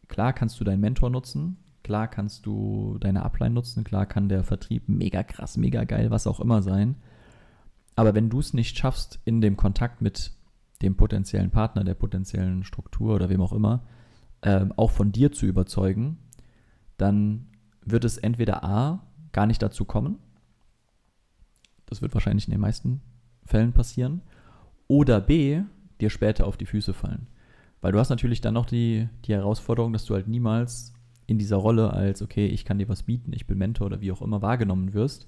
klar 0.08 0.34
kannst 0.34 0.60
du 0.60 0.64
deinen 0.64 0.82
Mentor 0.82 1.10
nutzen, 1.10 1.58
klar 1.88 2.10
kannst 2.10 2.46
du 2.46 2.98
deine 3.00 3.24
Upline 3.24 3.56
nutzen, 3.56 3.86
klar 3.86 4.06
kann 4.06 4.28
der 4.28 4.44
Vertrieb 4.44 4.90
mega 4.90 5.24
krass, 5.24 5.56
mega 5.56 5.86
geil, 5.86 6.12
was 6.12 6.28
auch 6.28 6.42
immer 6.42 6.62
sein, 6.62 6.98
aber 7.96 8.14
wenn 8.14 8.30
du 8.30 8.40
es 8.40 8.54
nicht 8.54 8.78
schaffst, 8.78 9.22
in 9.24 9.40
dem 9.40 9.56
Kontakt 9.56 10.02
mit 10.02 10.34
dem 10.82 10.98
potenziellen 10.98 11.50
Partner, 11.50 11.86
der 11.86 11.94
potenziellen 11.94 12.66
Struktur 12.66 13.16
oder 13.16 13.30
wem 13.30 13.40
auch 13.42 13.54
immer, 13.54 13.86
ähm, 14.42 14.74
auch 14.76 14.92
von 14.92 15.14
dir 15.14 15.32
zu 15.32 15.46
überzeugen, 15.46 16.18
dann 16.98 17.48
wird 17.86 18.04
es 18.04 18.18
entweder 18.18 18.66
A, 18.66 19.08
gar 19.32 19.48
nicht 19.48 19.62
dazu 19.62 19.86
kommen. 19.86 20.20
Das 21.86 22.02
wird 22.02 22.14
wahrscheinlich 22.14 22.48
in 22.48 22.52
den 22.52 22.60
meisten 22.60 23.02
Fällen 23.46 23.72
passieren. 23.72 24.22
Oder 24.88 25.22
B, 25.22 25.62
dir 26.02 26.10
später 26.10 26.48
auf 26.48 26.58
die 26.58 26.66
Füße 26.66 26.94
fallen. 26.94 27.28
Weil 27.80 27.94
du 27.94 28.00
hast 28.00 28.10
natürlich 28.10 28.42
dann 28.42 28.56
noch 28.56 28.66
die, 28.66 29.08
die 29.24 29.34
Herausforderung, 29.34 29.94
dass 29.94 30.04
du 30.04 30.16
halt 30.16 30.28
niemals 30.28 30.94
in 31.28 31.38
dieser 31.38 31.58
Rolle 31.58 31.94
als, 31.94 32.22
okay, 32.22 32.48
ich 32.48 32.66
kann 32.66 32.80
dir 32.80 32.90
was 32.90 33.04
bieten, 33.04 33.34
ich 33.34 33.46
bin 33.46 33.58
Mentor 33.58 33.88
oder 33.88 34.02
wie 34.02 34.12
auch 34.12 34.22
immer 34.22 34.42
wahrgenommen 34.42 34.94
wirst. 34.94 35.28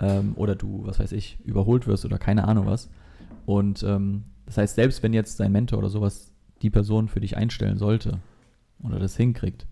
Ähm, 0.00 0.32
oder 0.36 0.54
du, 0.54 0.84
was 0.84 0.98
weiß 0.98 1.12
ich, 1.12 1.38
überholt 1.44 1.86
wirst 1.86 2.04
oder 2.04 2.18
keine 2.18 2.46
Ahnung 2.46 2.66
was. 2.66 2.90
Und 3.46 3.82
ähm, 3.84 4.24
das 4.46 4.58
heißt, 4.58 4.74
selbst 4.74 5.02
wenn 5.02 5.12
jetzt 5.12 5.40
dein 5.40 5.52
Mentor 5.52 5.78
oder 5.78 5.88
sowas 5.88 6.32
die 6.62 6.70
Person 6.70 7.08
für 7.08 7.20
dich 7.20 7.36
einstellen 7.36 7.78
sollte 7.78 8.18
oder 8.82 8.98
das 8.98 9.16
hinkriegt, 9.16 9.66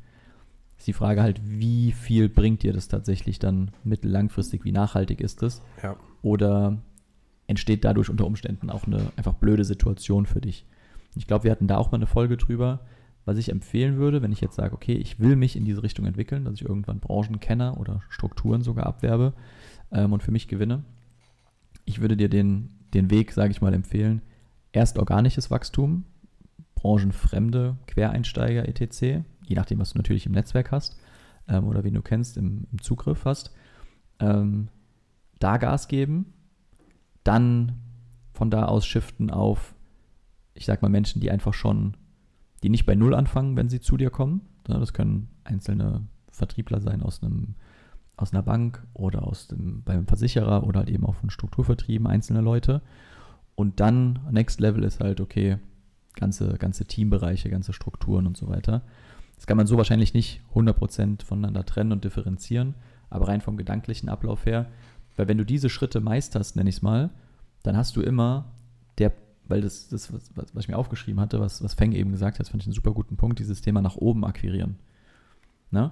ist 0.78 0.86
die 0.86 0.92
Frage 0.92 1.22
halt, 1.22 1.40
wie 1.44 1.92
viel 1.92 2.28
bringt 2.28 2.62
dir 2.62 2.72
das 2.72 2.88
tatsächlich 2.88 3.38
dann 3.38 3.70
mittellangfristig, 3.84 4.64
wie 4.64 4.72
nachhaltig 4.72 5.20
ist 5.20 5.42
das? 5.42 5.62
Ja. 5.82 5.96
Oder 6.22 6.78
entsteht 7.46 7.84
dadurch 7.84 8.10
unter 8.10 8.26
Umständen 8.26 8.70
auch 8.70 8.86
eine 8.86 9.10
einfach 9.16 9.34
blöde 9.34 9.64
Situation 9.64 10.26
für 10.26 10.40
dich? 10.40 10.66
Ich 11.14 11.26
glaube, 11.26 11.44
wir 11.44 11.50
hatten 11.50 11.66
da 11.66 11.78
auch 11.78 11.90
mal 11.92 11.96
eine 11.96 12.06
Folge 12.06 12.36
drüber, 12.36 12.80
was 13.26 13.38
ich 13.38 13.50
empfehlen 13.50 13.98
würde, 13.98 14.22
wenn 14.22 14.32
ich 14.32 14.40
jetzt 14.40 14.54
sage, 14.54 14.72
okay, 14.72 14.94
ich 14.94 15.18
will 15.20 15.36
mich 15.36 15.56
in 15.56 15.64
diese 15.64 15.82
Richtung 15.82 16.06
entwickeln, 16.06 16.44
dass 16.44 16.54
ich 16.54 16.62
irgendwann 16.62 17.00
Branchenkenner 17.00 17.78
oder 17.78 18.00
Strukturen 18.08 18.62
sogar 18.62 18.86
abwerbe 18.86 19.34
ähm, 19.90 20.12
und 20.12 20.22
für 20.22 20.30
mich 20.30 20.48
gewinne. 20.48 20.84
Ich 21.84 22.00
würde 22.00 22.16
dir 22.16 22.28
den, 22.28 22.70
den 22.94 23.10
Weg, 23.10 23.32
sage 23.32 23.50
ich 23.50 23.60
mal, 23.60 23.74
empfehlen. 23.74 24.22
Erst 24.72 24.98
organisches 24.98 25.50
Wachstum, 25.50 26.04
branchenfremde 26.76 27.76
Quereinsteiger 27.88 28.68
etc., 28.68 29.24
je 29.42 29.56
nachdem, 29.56 29.80
was 29.80 29.92
du 29.92 29.98
natürlich 29.98 30.26
im 30.26 30.32
Netzwerk 30.32 30.70
hast 30.70 30.96
ähm, 31.48 31.66
oder 31.66 31.82
wen 31.82 31.94
du 31.94 32.02
kennst, 32.02 32.36
im, 32.36 32.68
im 32.70 32.80
Zugriff 32.80 33.24
hast. 33.24 33.52
Ähm, 34.20 34.68
da 35.40 35.56
Gas 35.56 35.88
geben, 35.88 36.32
dann 37.24 37.80
von 38.32 38.50
da 38.50 38.66
aus 38.66 38.86
shiften 38.86 39.30
auf, 39.30 39.74
ich 40.54 40.64
sag 40.64 40.80
mal, 40.80 40.88
Menschen, 40.88 41.20
die 41.20 41.30
einfach 41.30 41.54
schon, 41.54 41.96
die 42.66 42.70
nicht 42.70 42.84
bei 42.84 42.96
Null 42.96 43.14
anfangen, 43.14 43.54
wenn 43.56 43.68
sie 43.68 43.78
zu 43.78 43.96
dir 43.96 44.10
kommen. 44.10 44.40
Das 44.64 44.92
können 44.92 45.28
einzelne 45.44 46.02
Vertriebler 46.32 46.80
sein 46.80 47.00
aus 47.00 47.22
einem 47.22 47.54
aus 48.16 48.32
einer 48.32 48.42
Bank 48.42 48.82
oder 48.94 49.24
aus 49.24 49.46
dem, 49.46 49.82
beim 49.84 50.06
Versicherer 50.06 50.64
oder 50.64 50.80
halt 50.80 50.88
eben 50.88 51.04
auch 51.04 51.14
von 51.14 51.28
Strukturvertrieben, 51.30 52.06
einzelne 52.06 52.40
Leute. 52.40 52.80
Und 53.54 53.78
dann, 53.78 54.20
Next 54.30 54.58
Level 54.58 54.84
ist 54.84 55.00
halt, 55.00 55.20
okay, 55.20 55.58
ganze, 56.14 56.54
ganze 56.54 56.86
Teambereiche, 56.86 57.50
ganze 57.50 57.74
Strukturen 57.74 58.26
und 58.26 58.36
so 58.36 58.48
weiter. 58.48 58.82
Das 59.36 59.46
kann 59.46 59.58
man 59.58 59.66
so 59.66 59.76
wahrscheinlich 59.76 60.14
nicht 60.14 60.40
100% 60.54 61.24
voneinander 61.24 61.66
trennen 61.66 61.92
und 61.92 62.04
differenzieren, 62.04 62.74
aber 63.10 63.28
rein 63.28 63.42
vom 63.42 63.58
gedanklichen 63.58 64.08
Ablauf 64.08 64.46
her, 64.46 64.66
weil 65.14 65.28
wenn 65.28 65.38
du 65.38 65.44
diese 65.44 65.68
Schritte 65.68 66.00
meisterst, 66.00 66.56
nenne 66.56 66.70
ich 66.70 66.76
es 66.76 66.82
mal, 66.82 67.10
dann 67.62 67.76
hast 67.76 67.96
du 67.96 68.00
immer 68.00 68.46
der, 68.96 69.12
weil 69.48 69.60
das, 69.60 69.88
das 69.88 70.12
was, 70.12 70.30
was 70.34 70.64
ich 70.64 70.68
mir 70.68 70.76
aufgeschrieben 70.76 71.20
hatte, 71.20 71.40
was, 71.40 71.62
was 71.62 71.74
Feng 71.74 71.92
eben 71.92 72.12
gesagt 72.12 72.38
hat, 72.38 72.48
fand 72.48 72.62
ich 72.62 72.66
einen 72.66 72.74
super 72.74 72.92
guten 72.92 73.16
Punkt, 73.16 73.38
dieses 73.38 73.60
Thema 73.60 73.82
nach 73.82 73.96
oben 73.96 74.24
akquirieren. 74.24 74.76
Ne? 75.70 75.90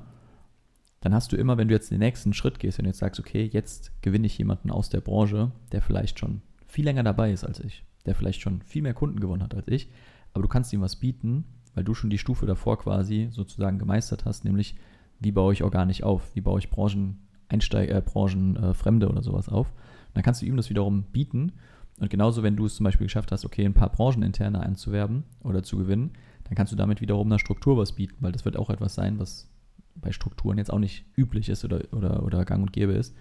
Dann 1.01 1.15
hast 1.15 1.33
du 1.33 1.37
immer, 1.37 1.59
wenn 1.59 1.69
du 1.69 1.75
jetzt 1.75 1.91
den 1.91 1.99
nächsten 1.99 2.33
Schritt 2.33 2.59
gehst, 2.59 2.79
du 2.79 2.85
jetzt 2.85 2.99
sagst, 2.99 3.21
okay, 3.21 3.49
jetzt 3.53 3.93
gewinne 4.03 4.27
ich 4.27 4.39
jemanden 4.39 4.71
aus 4.71 4.89
der 4.89 5.01
Branche, 5.01 5.53
der 5.73 5.83
vielleicht 5.83 6.19
schon 6.19 6.41
viel 6.67 6.85
länger 6.85 7.03
dabei 7.03 7.33
ist 7.33 7.45
als 7.45 7.61
ich, 7.61 7.85
der 8.07 8.15
vielleicht 8.15 8.41
schon 8.41 8.63
viel 8.63 8.83
mehr 8.83 8.95
Kunden 8.95 9.21
gewonnen 9.21 9.43
hat 9.43 9.55
als 9.55 9.69
ich, 9.69 9.91
aber 10.33 10.43
du 10.43 10.49
kannst 10.49 10.73
ihm 10.73 10.81
was 10.81 10.97
bieten, 10.97 11.45
weil 11.75 11.85
du 11.85 11.95
schon 11.95 12.11
die 12.11 12.19
Stufe 12.19 12.47
davor 12.47 12.79
quasi 12.79 13.29
sozusagen 13.31 13.79
gemeistert 13.79 14.25
hast, 14.25 14.45
nämlich 14.45 14.77
wie 15.21 15.33
baue 15.33 15.53
ich 15.53 15.63
organisch 15.63 16.03
auf, 16.03 16.35
wie 16.35 16.41
baue 16.41 16.59
ich 16.59 16.71
Brancheneinsteiger, 16.71 17.97
äh, 17.97 18.03
Branchenfremde 18.03 19.07
äh, 19.07 19.09
oder 19.09 19.23
sowas 19.23 19.49
auf. 19.49 19.71
Und 19.71 20.15
dann 20.15 20.23
kannst 20.23 20.43
du 20.43 20.47
ihm 20.47 20.57
das 20.57 20.71
wiederum 20.71 21.05
bieten. 21.05 21.53
Und 22.01 22.11
genauso, 22.11 22.43
wenn 22.43 22.57
du 22.57 22.67
es 22.67 22.75
zum 22.75 22.85
Beispiel 22.85 23.07
geschafft 23.07 23.31
hast, 23.31 23.45
okay, 23.45 23.65
ein 23.65 23.75
paar 23.75 23.91
Brancheninterne 23.91 24.61
einzuwerben 24.61 25.25
oder 25.43 25.63
zu 25.63 25.79
gewinnen, 25.79 26.13
dann 26.45 26.55
kannst 26.55 26.73
du 26.73 26.77
damit 26.77 27.01
wiederum 27.01 27.29
einer 27.29 27.39
Struktur 27.39 27.77
was 27.77 27.93
bieten, 27.93 28.17
weil 28.21 28.33
das 28.33 28.45
wird 28.45 28.57
auch 28.57 28.71
etwas 28.71 28.95
sein, 28.95 29.19
was 29.19 29.49
bei 29.95 30.13
Strukturen 30.13 30.59
jetzt 30.59 30.73
auch 30.73 30.79
nicht 30.79 31.05
üblich 31.17 31.49
ist 31.49 31.65
oder, 31.65 31.81
oder, 31.93 32.25
oder 32.25 32.45
gang 32.45 32.63
und 32.63 32.73
gäbe 32.73 32.93
ist. 32.93 33.15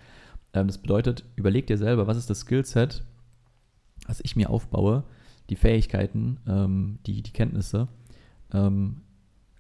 Ähm, 0.54 0.68
das 0.68 0.80
bedeutet, 0.80 1.26
überleg 1.36 1.68
dir 1.68 1.78
selber, 1.78 2.08
was 2.08 2.18
ist 2.18 2.30
das 2.30 2.42
Skillset, 2.42 3.04
was 4.08 4.22
ich 4.22 4.36
mir 4.36 4.50
aufbaue, 4.50 5.04
die 5.50 5.56
Fähigkeiten, 5.56 6.40
ähm, 6.48 7.00
die, 7.06 7.22
die 7.22 7.32
Kenntnisse, 7.32 7.88
ähm, 8.54 9.02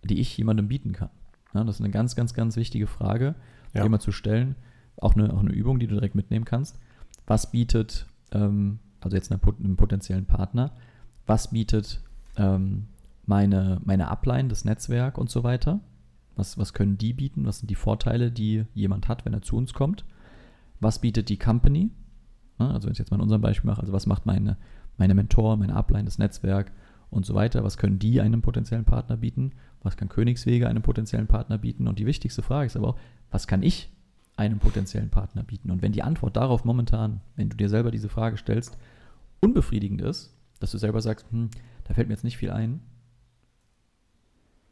die 0.03 0.19
ich 0.19 0.35
jemandem 0.37 0.67
bieten 0.67 0.93
kann. 0.93 1.09
Ja, 1.53 1.63
das 1.63 1.75
ist 1.75 1.81
eine 1.81 1.91
ganz, 1.91 2.15
ganz, 2.15 2.33
ganz 2.33 2.55
wichtige 2.55 2.87
Frage, 2.87 3.35
ja. 3.73 3.85
immer 3.85 3.99
zu 3.99 4.11
stellen. 4.11 4.55
Auch 4.97 5.15
eine, 5.15 5.33
auch 5.33 5.39
eine 5.39 5.51
Übung, 5.51 5.79
die 5.79 5.87
du 5.87 5.95
direkt 5.95 6.15
mitnehmen 6.15 6.45
kannst. 6.45 6.79
Was 7.27 7.51
bietet, 7.51 8.07
ähm, 8.31 8.79
also 9.05 9.15
jetzt 9.15 9.31
einem 9.31 9.75
potenziellen 9.75 10.25
Partner, 10.25 10.71
was 11.25 11.51
bietet 11.51 12.01
ähm, 12.37 12.87
meine, 13.25 13.79
meine 13.83 14.09
Upline, 14.09 14.49
das 14.49 14.65
Netzwerk 14.65 15.17
und 15.17 15.29
so 15.29 15.43
weiter? 15.43 15.79
Was, 16.35 16.57
was 16.57 16.73
können 16.73 16.97
die 16.97 17.13
bieten? 17.13 17.45
Was 17.45 17.59
sind 17.59 17.69
die 17.69 17.75
Vorteile, 17.75 18.31
die 18.31 18.65
jemand 18.73 19.07
hat, 19.07 19.25
wenn 19.25 19.33
er 19.33 19.41
zu 19.41 19.55
uns 19.55 19.73
kommt? 19.73 20.03
Was 20.79 20.99
bietet 20.99 21.29
die 21.29 21.37
Company? 21.37 21.91
Also 22.57 22.87
wenn 22.87 22.93
ich 22.93 22.99
jetzt 22.99 23.11
mal 23.11 23.17
in 23.17 23.23
unserem 23.23 23.41
Beispiel 23.41 23.69
mache, 23.69 23.81
also 23.81 23.93
was 23.93 24.05
macht 24.05 24.25
meine, 24.25 24.57
meine 24.97 25.13
Mentor, 25.13 25.57
meine 25.57 25.75
Upline, 25.75 26.05
das 26.05 26.17
Netzwerk 26.17 26.71
und 27.09 27.25
so 27.25 27.35
weiter? 27.35 27.63
Was 27.63 27.77
können 27.77 27.99
die 27.99 28.21
einem 28.21 28.41
potenziellen 28.41 28.85
Partner 28.85 29.17
bieten? 29.17 29.51
Was 29.81 29.97
kann 29.97 30.09
Königswege 30.09 30.67
einem 30.67 30.81
potenziellen 30.81 31.27
Partner 31.27 31.57
bieten? 31.57 31.87
Und 31.87 31.99
die 31.99 32.05
wichtigste 32.05 32.41
Frage 32.41 32.67
ist 32.67 32.77
aber 32.77 32.89
auch, 32.89 32.99
was 33.31 33.47
kann 33.47 33.63
ich 33.63 33.91
einem 34.35 34.59
potenziellen 34.59 35.09
Partner 35.09 35.43
bieten? 35.43 35.71
Und 35.71 35.81
wenn 35.81 35.91
die 35.91 36.03
Antwort 36.03 36.35
darauf 36.35 36.65
momentan, 36.65 37.21
wenn 37.35 37.49
du 37.49 37.57
dir 37.57 37.69
selber 37.69 37.91
diese 37.91 38.09
Frage 38.09 38.37
stellst, 38.37 38.77
unbefriedigend 39.43 40.01
ist, 40.01 40.35
dass 40.59 40.71
du 40.71 40.77
selber 40.77 41.01
sagst, 41.01 41.25
hm, 41.31 41.49
da 41.83 41.93
fällt 41.93 42.07
mir 42.07 42.13
jetzt 42.13 42.23
nicht 42.23 42.37
viel 42.37 42.51
ein, 42.51 42.81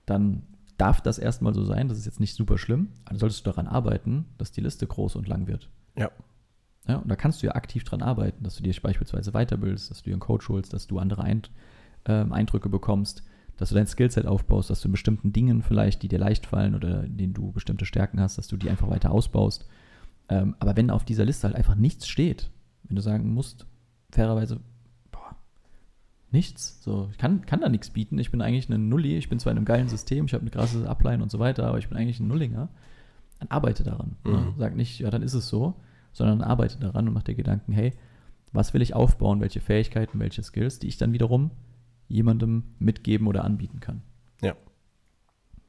dann 0.06 0.44
darf 0.78 1.02
das 1.02 1.20
erstmal 1.20 1.54
so 1.54 1.64
sein, 1.64 1.90
das 1.90 1.98
ist 1.98 2.06
jetzt 2.06 2.20
nicht 2.20 2.34
super 2.34 2.58
schlimm, 2.58 2.90
dann 3.06 3.18
solltest 3.18 3.46
du 3.46 3.52
daran 3.52 3.68
arbeiten, 3.68 4.26
dass 4.38 4.52
die 4.52 4.62
Liste 4.62 4.88
groß 4.88 5.16
und 5.16 5.28
lang 5.28 5.48
wird. 5.48 5.70
Ja. 5.98 6.10
Ja, 6.88 6.98
und 6.98 7.10
da 7.10 7.16
kannst 7.16 7.44
du 7.44 7.48
ja 7.48 7.54
aktiv 7.54 7.84
dran 7.84 8.02
arbeiten, 8.02 8.44
dass 8.44 8.56
du 8.56 8.64
dir 8.64 8.74
beispielsweise 8.82 9.32
weiterbildest, 9.34 9.92
dass 9.92 10.02
du 10.02 10.10
dir 10.10 10.14
einen 10.14 10.22
Coach 10.22 10.50
holst, 10.50 10.74
dass 10.74 10.88
du 10.88 10.98
andere 10.98 11.24
Eint 11.24 11.52
ähm, 12.06 12.34
Eindrücke 12.34 12.70
bekommst, 12.70 13.24
dass 13.58 13.70
du 13.70 13.76
dein 13.76 13.86
Skillset 13.86 14.26
aufbaust, 14.26 14.72
dass 14.72 14.82
du 14.82 14.88
in 14.88 14.94
bestimmten 14.94 15.32
Dingen 15.32 15.62
vielleicht, 15.62 16.02
die 16.02 16.08
dir 16.08 16.18
leicht 16.18 16.48
fallen 16.48 16.74
oder 16.74 17.04
in 17.04 17.18
denen 17.18 17.34
du 17.34 17.52
bestimmte 17.52 17.86
Stärken 17.86 18.20
hast, 18.20 18.40
dass 18.40 18.48
du 18.48 18.58
die 18.58 18.72
einfach 18.72 18.90
weiter 18.90 19.12
ausbaust. 19.12 19.68
Ähm, 20.30 20.56
aber 20.58 20.76
wenn 20.76 20.90
auf 20.90 21.06
dieser 21.06 21.26
Liste 21.26 21.46
halt 21.46 21.56
einfach 21.56 21.76
nichts 21.76 22.08
steht, 22.08 22.50
wenn 22.86 22.96
du 22.96 23.04
sagen 23.04 23.32
musst, 23.32 23.68
fairerweise, 24.12 24.60
nichts. 26.32 26.82
So, 26.82 27.10
ich 27.12 27.18
kann, 27.18 27.46
kann 27.46 27.62
da 27.62 27.70
nichts 27.70 27.90
bieten. 27.90 28.18
Ich 28.18 28.32
bin 28.32 28.42
eigentlich 28.42 28.70
ein 28.70 28.90
Nulli. 28.90 29.18
Ich 29.18 29.30
bin 29.30 29.40
zwar 29.40 29.52
in 29.52 29.58
einem 29.58 29.66
geilen 29.66 29.90
System, 29.90 30.26
ich 30.26 30.34
habe 30.34 30.42
eine 30.42 30.50
krasse 30.50 30.90
Upline 30.90 31.22
und 31.22 31.30
so 31.30 31.40
weiter, 31.40 31.68
aber 31.68 31.78
ich 31.78 31.90
bin 31.90 31.98
eigentlich 31.98 32.20
ein 32.20 32.28
Nullinger. 32.28 32.70
Dann 33.40 33.50
arbeite 33.50 33.84
daran. 33.84 34.16
Mhm. 34.24 34.32
Ne? 34.32 34.54
Sag 34.58 34.76
nicht, 34.76 35.00
ja, 35.00 35.10
dann 35.10 35.24
ist 35.24 35.34
es 35.34 35.48
so, 35.48 35.76
sondern 36.14 36.42
arbeite 36.42 36.80
daran 36.80 37.08
und 37.08 37.14
mach 37.14 37.24
dir 37.24 37.36
Gedanken, 37.36 37.74
hey, 37.74 37.94
was 38.54 38.74
will 38.74 38.82
ich 38.82 38.94
aufbauen, 38.94 39.42
welche 39.42 39.62
Fähigkeiten, 39.62 40.20
welche 40.20 40.44
Skills, 40.44 40.80
die 40.80 40.88
ich 40.88 40.98
dann 40.98 41.14
wiederum 41.14 41.52
jemandem 42.08 42.64
mitgeben 42.80 43.28
oder 43.28 43.46
anbieten 43.46 43.80
kann. 43.80 44.02
Ja. 44.42 44.56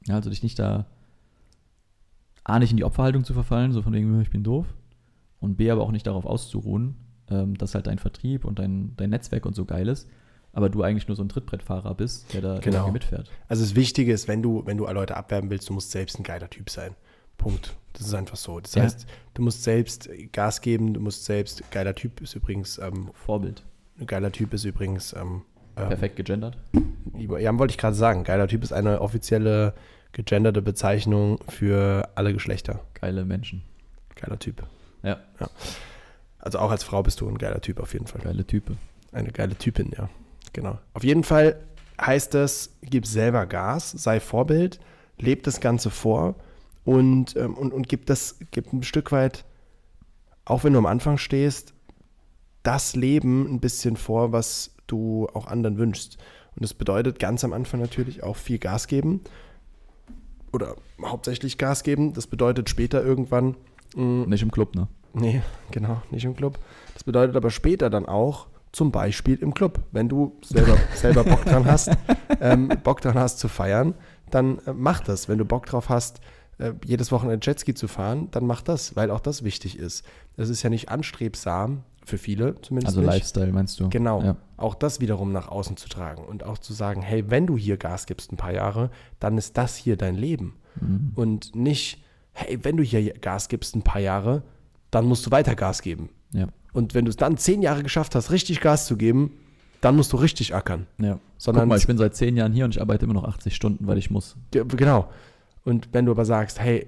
ja 0.07 0.15
also 0.15 0.31
dich 0.31 0.43
nicht 0.43 0.59
da 0.59 0.87
A, 2.45 2.59
nicht 2.59 2.73
in 2.73 2.77
die 2.77 2.85
Opferhaltung 2.85 3.23
zu 3.23 3.35
verfallen, 3.35 3.73
so 3.73 3.83
von 3.83 3.93
wegen, 3.93 4.21
ich 4.21 4.31
bin 4.31 4.43
doof, 4.43 4.67
und 5.39 5.57
B, 5.57 5.71
aber 5.71 5.83
auch 5.83 5.93
nicht 5.93 6.09
darauf 6.09 6.27
auszuruhen, 6.27 6.97
ähm, 7.33 7.57
dass 7.57 7.75
halt 7.75 7.87
dein 7.87 7.99
Vertrieb 7.99 8.45
und 8.45 8.59
dein, 8.59 8.95
dein 8.97 9.11
Netzwerk 9.11 9.47
und 9.47 9.55
so 9.55 9.65
geil 9.65 9.89
ist, 9.89 10.09
aber 10.53 10.69
du 10.69 10.83
eigentlich 10.83 11.09
nur 11.09 11.17
so 11.17 11.23
ein 11.23 11.29
Trittbrettfahrer 11.29 11.95
bist, 11.95 12.33
der 12.35 12.43
da 12.43 12.59
genau. 12.59 12.91
mitfährt. 12.91 13.31
Also 13.49 13.63
das 13.63 13.75
Wichtige 13.75 14.13
ist, 14.13 14.29
wenn 14.29 14.43
du, 14.43 14.67
wenn 14.67 14.77
du 14.77 14.87
Leute 14.87 15.17
abwerben 15.17 15.51
willst, 15.51 15.69
du 15.69 15.73
musst 15.73 15.91
selbst 15.91 16.19
ein 16.19 16.23
geiler 16.23 16.51
Typ 16.51 16.71
sein. 16.71 16.95
Punkt. 17.39 17.75
Das 17.95 18.07
ist 18.07 18.15
einfach 18.15 18.37
so. 18.37 18.61
Das 18.61 18.75
ja. 18.75 18.83
heißt, 18.83 19.07
du 19.35 19.43
musst 19.43 19.65
selbst 19.65 20.09
Gas 20.33 20.61
geben, 20.61 20.95
du 20.95 21.01
musst 21.01 21.25
selbst, 21.25 21.63
geiler 21.71 21.95
Typ 21.95 22.21
ist 22.21 22.35
übrigens 22.35 22.79
ähm, 22.79 23.11
Vorbild. 23.15 23.65
Ein 23.99 24.07
geiler 24.07 24.33
Typ 24.33 24.53
ist 24.55 24.65
übrigens 24.65 25.13
ähm, 25.13 25.43
ähm 25.77 25.89
perfekt 25.89 26.17
gegendert. 26.17 26.57
Ja, 27.17 27.59
wollte 27.59 27.73
ich 27.73 27.79
gerade 27.79 27.97
sagen. 27.97 28.25
Geiler 28.25 28.49
Typ 28.49 28.63
ist 28.63 28.73
eine 28.73 29.01
offizielle 29.01 29.75
gegenderte 30.13 30.63
Bezeichnung 30.63 31.39
für 31.49 32.09
alle 32.15 32.33
Geschlechter. 32.33 32.81
Geile 32.95 33.25
Menschen. 33.25 33.63
Geiler 34.15 34.39
Typ. 34.39 34.63
Ja. 35.03 35.19
ja. 35.41 35.51
Also 36.43 36.59
auch 36.59 36.71
als 36.71 36.83
Frau 36.83 37.03
bist 37.03 37.21
du 37.21 37.29
ein 37.29 37.39
geiler 37.39 37.61
Typ 37.61 37.81
auf 37.81 37.95
jeden 37.95 38.07
Fall. 38.07 38.21
Geile 38.21 38.45
Type. 38.45 38.77
Eine 39.13 39.31
geile 39.31 39.57
Typin, 39.57 39.93
ja. 39.97 40.11
Genau. 40.53 40.79
Auf 40.93 41.05
jeden 41.05 41.23
Fall 41.25 41.57
heißt 42.01 42.35
das, 42.35 42.71
gib 42.83 43.07
selber 43.07 43.47
Gas, 43.47 43.93
sei 43.93 44.19
Vorbild, 44.21 44.81
leb 45.19 45.45
das 45.45 45.61
Ganze 45.61 45.89
vor 45.89 46.35
und, 46.85 47.37
ähm, 47.37 47.55
und, 47.55 47.73
und 47.73 47.89
gib 47.89 48.07
das, 48.07 48.39
gib 48.51 48.73
ein 48.73 48.83
Stück 48.83 49.13
weit, 49.13 49.45
auch 50.45 50.65
wenn 50.65 50.73
du 50.73 50.81
am 50.81 50.87
Anfang 50.87 51.17
stehst, 51.17 51.75
das 52.65 52.97
Leben 52.97 53.47
ein 53.47 53.61
bisschen 53.61 53.97
vor, 53.97 54.33
was 54.33 54.75
du 54.89 55.29
auch 55.35 55.47
anderen 55.47 55.79
wünschst. 55.79 56.19
Und 56.57 56.63
das 56.65 56.75
bedeutet 56.75 57.19
ganz 57.19 57.45
am 57.45 57.53
Anfang 57.53 57.81
natürlich 57.81 58.25
auch 58.25 58.37
viel 58.37 58.59
Gas 58.59 58.89
geben 58.89 59.21
oder 60.53 60.75
hauptsächlich 61.05 61.57
Gas 61.57 61.85
geben. 61.85 62.13
Das 62.15 62.27
bedeutet 62.27 62.69
später 62.69 63.03
irgendwann, 63.03 63.57
mh, 63.95 64.27
Nicht 64.27 64.43
im 64.43 64.51
Club, 64.51 64.75
ne? 64.75 64.89
Nee, 65.15 65.43
genau, 65.71 66.03
nicht 66.11 66.25
im 66.25 66.35
Club. 66.35 66.59
Das 66.95 67.05
bedeutet 67.05 67.37
aber 67.37 67.51
später 67.51 67.91
dann 67.91 68.07
auch, 68.07 68.49
zum 68.73 68.91
Beispiel 68.91 69.37
im 69.37 69.53
Club. 69.55 69.81
Wenn 69.93 70.09
du 70.09 70.39
selber, 70.43 70.77
selber 70.95 71.25
Bock 71.25 71.45
dran 71.45 71.67
hast, 71.67 71.91
ähm, 72.41 72.69
Bock 72.83 73.01
dran 73.01 73.15
hast 73.15 73.39
zu 73.39 73.49
feiern, 73.49 73.95
dann 74.31 74.59
äh, 74.67 74.73
mach 74.73 75.01
das. 75.01 75.29
Wenn 75.29 75.39
du 75.39 75.45
Bock 75.45 75.67
drauf 75.67 75.89
hast, 75.89 76.21
äh, 76.59 76.73
jedes 76.85 77.13
Wochenende 77.13 77.47
Jetski 77.47 77.75
zu 77.75 77.87
fahren, 77.87 78.29
dann 78.31 78.47
mach 78.47 78.63
das, 78.63 78.97
weil 78.97 79.11
auch 79.11 79.21
das 79.21 79.45
wichtig 79.45 79.79
ist. 79.79 80.05
Das 80.37 80.49
ist 80.49 80.63
ja 80.63 80.71
nicht 80.71 80.89
anstrebsam, 80.89 81.85
für 82.05 82.19
viele 82.19 82.61
zumindest 82.63 82.97
Also 82.97 83.01
nicht. 83.01 83.11
Lifestyle 83.11 83.53
meinst 83.53 83.79
du? 83.79 83.89
Genau. 83.89 84.23
Ja. 84.23 84.37
Auch 84.57 84.75
das 84.75 85.01
wiederum 85.01 85.33
nach 85.33 85.49
außen 85.49 85.77
zu 85.77 85.89
tragen 85.89 86.25
und 86.25 86.45
auch 86.45 86.59
zu 86.59 86.73
sagen, 86.73 87.03
hey, 87.03 87.31
wenn 87.31 87.47
du 87.47 87.57
hier 87.57 87.77
Gas 87.77 88.07
gibst 88.07 88.33
ein 88.33 88.37
paar 88.37 88.53
Jahre, 88.53 88.91
dann 89.21 89.39
ist 89.39 89.57
das 89.57 89.77
hier 89.77 89.97
dein 89.97 90.17
Leben. 90.17 90.57
Mhm. 90.81 91.13
Und 91.15 91.55
nicht, 91.55 92.03
hey, 92.33 92.59
wenn 92.63 92.77
du 92.77 92.83
hier 92.83 93.13
Gas 93.15 93.49
gibst 93.49 93.77
ein 93.77 93.83
paar 93.83 94.01
Jahre, 94.01 94.43
dann 94.93 95.07
musst 95.07 95.27
du 95.27 95.33
weiter 95.33 95.57
Gas 95.57 95.83
geben. 95.83 96.11
Ja. 96.33 96.47
Und 96.73 96.95
wenn 96.95 97.05
du 97.05 97.09
es 97.09 97.17
dann 97.17 97.37
zehn 97.37 97.63
Jahre 97.63 97.83
geschafft 97.83 98.15
hast, 98.15 98.31
richtig 98.31 98.61
Gas 98.61 98.87
zu 98.87 98.97
geben, 98.97 99.33
dann 99.81 99.97
musst 99.97 100.13
du 100.13 100.17
richtig 100.17 100.55
ackern. 100.55 100.87
ja. 100.99 101.19
Sondern 101.39 101.65
Guck 101.65 101.71
mal, 101.71 101.79
ich 101.79 101.89
bin 101.89 101.99
seit 101.99 102.15
zehn 102.15 102.37
Jahren 102.37 102.53
hier 102.53 102.65
und 102.65 102.77
ich 102.77 102.81
arbeite 102.81 103.05
immer 103.05 103.15
noch 103.15 103.25
80 103.25 103.57
Stunden, 103.57 103.89
weil 103.89 103.99
ich 103.99 104.13
muss. 104.13 104.37
Ja, 104.55 104.63
genau. 104.63 105.09
Und 105.65 105.89
wenn 105.93 106.07
du 106.07 106.13
aber 106.13 106.25
sagst, 106.25 106.61
hey, 106.61 106.87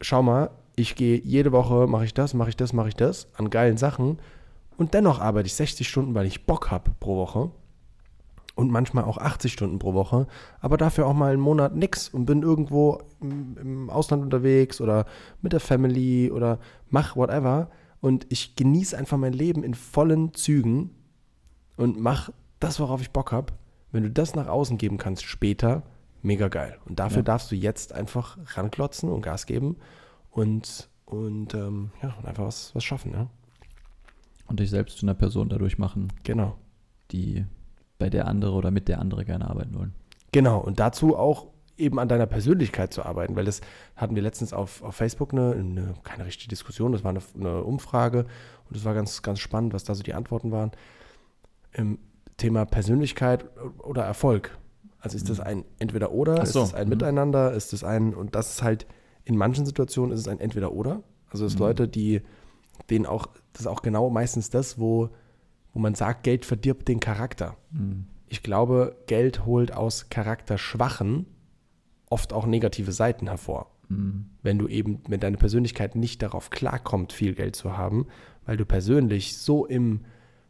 schau 0.00 0.22
mal, 0.22 0.50
ich 0.74 0.94
gehe 0.94 1.20
jede 1.22 1.52
Woche, 1.52 1.86
mache 1.86 2.06
ich 2.06 2.14
das, 2.14 2.32
mache 2.32 2.48
ich 2.48 2.56
das, 2.56 2.72
mache 2.72 2.88
ich 2.88 2.96
das 2.96 3.28
an 3.36 3.50
geilen 3.50 3.76
Sachen 3.76 4.18
und 4.78 4.94
dennoch 4.94 5.20
arbeite 5.20 5.46
ich 5.46 5.54
60 5.54 5.86
Stunden, 5.86 6.14
weil 6.14 6.26
ich 6.26 6.46
Bock 6.46 6.70
habe 6.70 6.92
pro 6.98 7.16
Woche 7.16 7.50
und 8.54 8.70
manchmal 8.70 9.04
auch 9.04 9.18
80 9.18 9.52
Stunden 9.52 9.78
pro 9.78 9.94
Woche, 9.94 10.26
aber 10.60 10.76
dafür 10.76 11.06
auch 11.06 11.12
mal 11.14 11.32
einen 11.32 11.40
Monat 11.42 11.74
nix 11.74 12.08
und 12.08 12.24
bin 12.26 12.42
irgendwo 12.42 13.00
im, 13.20 13.56
im 13.58 13.90
Ausland 13.90 14.22
unterwegs 14.22 14.80
oder 14.80 15.06
mit 15.42 15.52
der 15.52 15.60
Family 15.60 16.30
oder 16.30 16.58
mach 16.88 17.16
whatever 17.16 17.70
und 18.00 18.26
ich 18.28 18.54
genieße 18.54 18.96
einfach 18.96 19.16
mein 19.18 19.32
Leben 19.32 19.64
in 19.64 19.74
vollen 19.74 20.34
Zügen 20.34 20.90
und 21.76 21.98
mach 21.98 22.30
das, 22.60 22.78
worauf 22.78 23.00
ich 23.00 23.10
Bock 23.10 23.32
habe. 23.32 23.52
Wenn 23.90 24.02
du 24.04 24.10
das 24.10 24.34
nach 24.34 24.46
außen 24.48 24.78
geben 24.78 24.98
kannst 24.98 25.24
später, 25.24 25.82
mega 26.22 26.48
geil. 26.48 26.78
Und 26.86 26.98
dafür 26.98 27.18
Ja. 27.18 27.22
darfst 27.24 27.50
du 27.50 27.54
jetzt 27.56 27.92
einfach 27.92 28.38
ranklotzen 28.56 29.08
und 29.08 29.22
Gas 29.22 29.46
geben 29.46 29.76
und, 30.30 30.88
und 31.06 31.54
ähm, 31.54 31.90
ja, 32.02 32.14
und 32.18 32.26
einfach 32.26 32.44
was, 32.44 32.74
was 32.74 32.84
schaffen. 32.84 33.12
Ja? 33.12 33.26
Und 34.46 34.60
dich 34.60 34.70
selbst 34.70 34.98
zu 34.98 35.06
einer 35.06 35.14
Person 35.14 35.48
dadurch 35.48 35.78
machen, 35.78 36.12
Genau. 36.22 36.56
die 37.10 37.44
bei 38.04 38.10
der 38.10 38.28
andere 38.28 38.52
oder 38.52 38.70
mit 38.70 38.88
der 38.88 39.00
andere 39.00 39.24
gerne 39.24 39.48
arbeiten 39.48 39.74
wollen. 39.78 39.94
Genau, 40.30 40.58
und 40.58 40.78
dazu 40.78 41.16
auch 41.16 41.46
eben 41.78 41.98
an 41.98 42.06
deiner 42.06 42.26
Persönlichkeit 42.26 42.92
zu 42.92 43.02
arbeiten, 43.02 43.34
weil 43.34 43.46
das 43.46 43.62
hatten 43.96 44.14
wir 44.14 44.20
letztens 44.20 44.52
auf, 44.52 44.82
auf 44.82 44.94
Facebook 44.94 45.32
eine, 45.32 45.52
eine, 45.52 45.94
keine 46.02 46.26
richtige 46.26 46.50
Diskussion, 46.50 46.92
das 46.92 47.02
war 47.02 47.12
eine, 47.12 47.22
eine 47.34 47.64
Umfrage 47.64 48.26
und 48.68 48.76
es 48.76 48.84
war 48.84 48.92
ganz, 48.92 49.22
ganz 49.22 49.38
spannend, 49.38 49.72
was 49.72 49.84
da 49.84 49.94
so 49.94 50.02
die 50.02 50.12
Antworten 50.12 50.52
waren. 50.52 50.72
Im 51.72 51.98
Thema 52.36 52.66
Persönlichkeit 52.66 53.46
oder 53.78 54.02
Erfolg. 54.02 54.58
Also 55.00 55.16
ist 55.16 55.30
das 55.30 55.40
ein 55.40 55.64
Entweder-Oder, 55.78 56.36
Ach 56.40 56.42
ist 56.42 56.52
so, 56.52 56.60
das 56.60 56.74
ein 56.74 56.84
mhm. 56.84 56.90
Miteinander, 56.90 57.52
ist 57.54 57.72
das 57.72 57.84
ein, 57.84 58.12
und 58.12 58.34
das 58.34 58.50
ist 58.50 58.62
halt, 58.62 58.86
in 59.24 59.38
manchen 59.38 59.64
Situationen 59.64 60.12
ist 60.12 60.20
es 60.20 60.28
ein 60.28 60.40
Entweder-Oder. 60.40 61.02
Also 61.30 61.46
es 61.46 61.54
Mhm. 61.54 61.60
Leute, 61.60 61.88
die, 61.88 62.20
denen 62.90 63.06
auch, 63.06 63.28
das 63.54 63.62
ist 63.62 63.66
auch 63.66 63.80
genau 63.80 64.10
meistens 64.10 64.50
das, 64.50 64.78
wo, 64.78 65.08
wo 65.74 65.80
man 65.80 65.94
sagt, 65.94 66.22
Geld 66.22 66.44
verdirbt 66.44 66.88
den 66.88 67.00
Charakter 67.00 67.56
Mhm. 67.72 68.06
ich 68.28 68.42
glaube, 68.42 68.96
Geld 69.06 69.44
holt 69.44 69.72
aus 69.72 70.08
Charakterschwachen 70.08 71.26
oft 72.10 72.32
auch 72.32 72.46
negative 72.46 72.92
Seiten 72.92 73.26
hervor. 73.28 73.70
Mhm. 73.88 74.26
Wenn 74.42 74.58
du 74.58 74.68
eben, 74.68 75.00
wenn 75.08 75.20
deine 75.20 75.36
Persönlichkeit 75.36 75.94
nicht 75.96 76.22
darauf 76.22 76.50
klarkommt, 76.50 77.12
viel 77.12 77.34
Geld 77.34 77.56
zu 77.56 77.76
haben, 77.76 78.06
weil 78.46 78.56
du 78.56 78.64
persönlich 78.64 79.36
so 79.38 79.66
im 79.66 80.00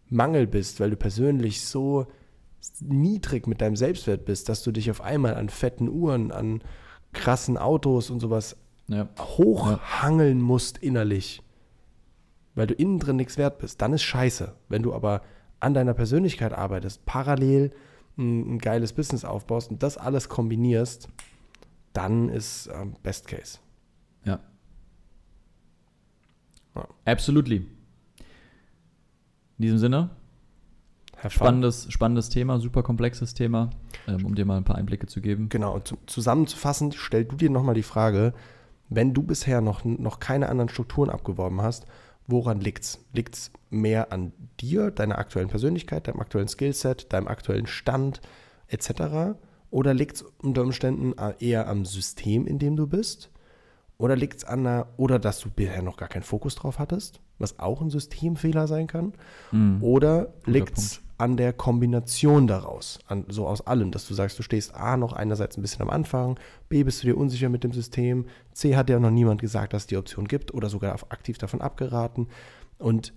Mangel 0.08 0.46
bist, 0.46 0.78
weil 0.80 0.90
du 0.90 0.96
persönlich 0.96 1.62
so 1.64 2.06
niedrig 2.80 3.46
mit 3.46 3.60
deinem 3.60 3.76
Selbstwert 3.76 4.24
bist, 4.24 4.48
dass 4.48 4.62
du 4.62 4.72
dich 4.72 4.90
auf 4.90 5.00
einmal 5.00 5.34
an 5.34 5.48
fetten 5.48 5.88
Uhren, 5.88 6.32
an 6.32 6.62
krassen 7.12 7.56
Autos 7.58 8.10
und 8.10 8.20
sowas 8.20 8.56
Ja. 8.88 9.08
hochhangeln 9.18 10.40
musst 10.40 10.78
innerlich, 10.78 11.42
weil 12.55 12.67
du 12.67 12.75
innen 12.75 12.99
drin 12.99 13.17
nichts 13.17 13.38
wert 13.38 13.59
bist, 13.59 13.81
dann 13.83 13.93
ist 13.93 14.03
scheiße. 14.03 14.55
Wenn 14.69 14.83
du 14.83 14.95
aber 14.95 15.23
an 15.61 15.75
deiner 15.75 15.95
Persönlichkeit 15.95 16.53
arbeitest, 16.53 17.05
parallel 17.07 17.73
ein, 18.17 18.55
ein 18.55 18.59
geiles 18.59 18.93
Business 18.93 19.25
aufbaust 19.25 19.71
und 19.71 19.83
das 19.83 19.97
alles 19.97 20.29
kombinierst, 20.29 21.09
dann 21.93 22.29
ist 22.29 22.69
ähm, 22.75 22.95
Best 23.03 23.27
Case. 23.27 23.59
Ja. 24.25 24.40
Ja. 26.75 26.88
Absolutely. 27.05 27.67
In 29.57 29.62
diesem 29.62 29.79
Sinne, 29.79 30.11
spannendes, 31.29 31.87
spannendes 31.90 32.29
Thema, 32.29 32.59
super 32.59 32.83
komplexes 32.83 33.35
Thema, 33.35 33.71
ähm, 34.09 34.27
um 34.27 34.35
dir 34.35 34.45
mal 34.45 34.57
ein 34.57 34.64
paar 34.64 34.77
Einblicke 34.77 35.07
zu 35.07 35.21
geben. 35.21 35.49
Genau, 35.49 35.75
und 35.75 35.87
zu, 35.87 35.97
zusammenzufassend, 36.07 36.95
stell 36.97 37.25
du 37.25 37.37
dir 37.37 37.51
nochmal 37.51 37.75
die 37.75 37.85
Frage, 37.85 38.35
wenn 38.88 39.14
du 39.14 39.23
bisher 39.23 39.61
noch, 39.61 39.85
noch 39.85 40.19
keine 40.19 40.49
anderen 40.49 40.69
Strukturen 40.69 41.11
abgeworben 41.11 41.62
hast, 41.62 41.87
woran 42.26 42.60
liegt's? 42.60 42.98
Liegt's 43.12 43.50
mehr 43.70 44.12
an 44.12 44.32
dir, 44.60 44.90
deiner 44.90 45.18
aktuellen 45.18 45.48
Persönlichkeit, 45.48 46.08
deinem 46.08 46.20
aktuellen 46.20 46.48
Skillset, 46.48 47.12
deinem 47.12 47.28
aktuellen 47.28 47.66
Stand 47.66 48.20
etc.? 48.68 49.37
Oder 49.70 49.94
liegt's 49.94 50.24
unter 50.42 50.62
Umständen 50.62 51.14
eher 51.40 51.68
am 51.68 51.84
System, 51.84 52.46
in 52.46 52.58
dem 52.58 52.76
du 52.76 52.87
bist? 52.87 53.30
Oder 53.98 54.16
liegt's 54.16 54.44
an 54.44 54.60
einer, 54.60 54.88
oder 54.96 55.18
dass 55.18 55.40
du 55.40 55.50
bisher 55.50 55.82
noch 55.82 55.96
gar 55.96 56.08
keinen 56.08 56.22
Fokus 56.22 56.56
drauf 56.56 56.78
hattest, 56.78 57.20
was 57.38 57.58
auch 57.58 57.80
ein 57.80 57.90
Systemfehler 57.90 58.66
sein 58.66 58.87
kann? 58.87 59.12
Mhm. 59.52 59.82
Oder 59.82 60.34
liegt 60.46 60.78
es 60.78 61.04
an 61.16 61.37
der 61.37 61.53
Kombination 61.53 62.46
daraus, 62.46 62.98
an, 63.07 63.27
so 63.29 63.46
aus 63.46 63.66
allem, 63.66 63.90
dass 63.90 64.09
du 64.09 64.14
sagst, 64.14 64.38
du 64.38 64.42
stehst 64.42 64.74
A 64.74 64.96
noch 64.96 65.12
einerseits 65.12 65.57
ein 65.57 65.62
bisschen 65.62 65.83
am 65.83 65.90
Anfang, 65.90 66.38
B 66.68 66.83
bist 66.83 67.03
du 67.03 67.07
dir 67.07 67.16
unsicher 67.16 67.48
mit 67.48 67.62
dem 67.62 67.72
System, 67.72 68.27
C 68.53 68.77
hat 68.77 68.88
dir 68.88 68.98
noch 68.98 69.11
niemand 69.11 69.40
gesagt, 69.40 69.72
dass 69.72 69.83
es 69.83 69.87
die 69.87 69.96
Option 69.96 70.27
gibt 70.27 70.53
oder 70.53 70.68
sogar 70.68 70.92
aktiv 71.11 71.38
davon 71.38 71.61
abgeraten. 71.61 72.29
Und 72.79 73.14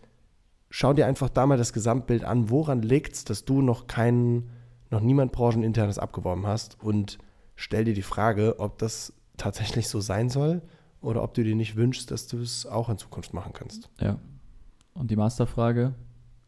schau 0.69 0.93
dir 0.93 1.07
einfach 1.07 1.29
da 1.29 1.47
mal 1.47 1.57
das 1.57 1.73
Gesamtbild 1.73 2.23
an, 2.23 2.49
woran 2.49 2.81
liegt 2.81 3.13
es, 3.15 3.25
dass 3.25 3.45
du 3.45 3.61
noch 3.61 3.87
keinen, 3.87 4.49
noch 4.91 5.01
niemand 5.01 5.31
brancheninternes 5.31 5.97
abgeworben 5.97 6.45
hast 6.45 6.81
und 6.81 7.17
stell 7.55 7.85
dir 7.85 7.95
die 7.95 8.03
Frage, 8.03 8.59
ob 8.59 8.77
das 8.77 9.13
tatsächlich 9.37 9.87
so 9.87 10.01
sein 10.01 10.29
soll 10.29 10.61
oder 11.01 11.23
ob 11.23 11.33
du 11.33 11.43
dir 11.43 11.55
nicht 11.55 11.75
wünschst, 11.75 12.11
dass 12.11 12.27
du 12.27 12.39
es 12.39 12.65
auch 12.65 12.89
in 12.89 12.97
Zukunft 12.97 13.33
machen 13.33 13.53
kannst. 13.53 13.89
Ja. 13.99 14.19
Und 14.93 15.11
die 15.11 15.15
Masterfrage, 15.15 15.93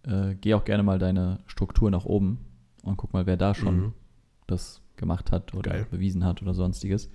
äh, 0.04 0.36
geh 0.36 0.54
auch 0.54 0.66
gerne 0.66 0.84
mal 0.84 1.00
deine 1.00 1.40
Struktur 1.48 1.92
nach 1.92 2.06
oben 2.06 2.40
und 2.84 2.98
guck 2.98 3.14
mal, 3.14 3.26
wer 3.26 3.38
da 3.38 3.54
schon 3.56 3.78
Mhm. 3.80 3.94
das 4.48 4.82
gemacht 4.96 5.32
hat 5.32 5.54
oder 5.54 5.72
Geil. 5.72 5.88
bewiesen 5.90 6.24
hat 6.26 6.42
oder 6.42 6.54
sonstiges. 6.54 7.10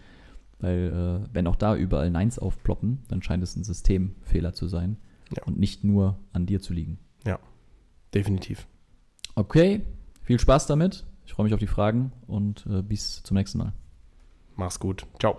Weil 0.61 1.25
äh, 1.27 1.35
wenn 1.35 1.47
auch 1.47 1.57
da 1.57 1.77
überall 1.77 2.11
Neins 2.11 2.38
aufploppen, 2.38 3.03
dann 3.09 3.23
scheint 3.23 3.42
es 3.42 3.57
ein 3.57 3.64
Systemfehler 3.64 4.53
zu 4.55 4.68
sein 4.68 4.97
Ja. 5.37 5.42
und 5.44 5.59
nicht 5.59 5.85
nur 5.85 6.18
an 6.33 6.47
dir 6.47 6.61
zu 6.61 6.73
liegen. 6.73 6.99
Definitiv. 8.14 8.68
Okay, 9.35 9.83
viel 10.23 10.38
Spaß 10.38 10.68
damit. 10.68 11.05
Ich 11.27 11.33
freue 11.33 11.44
mich 11.44 11.53
auf 11.55 11.59
die 11.59 11.66
Fragen 11.66 12.12
und 12.29 12.64
äh, 12.70 12.81
bis 12.81 13.25
zum 13.25 13.37
nächsten 13.37 13.59
Mal. 13.59 13.73
Mach's 14.55 14.79
gut. 14.79 15.05
Ciao. 15.18 15.38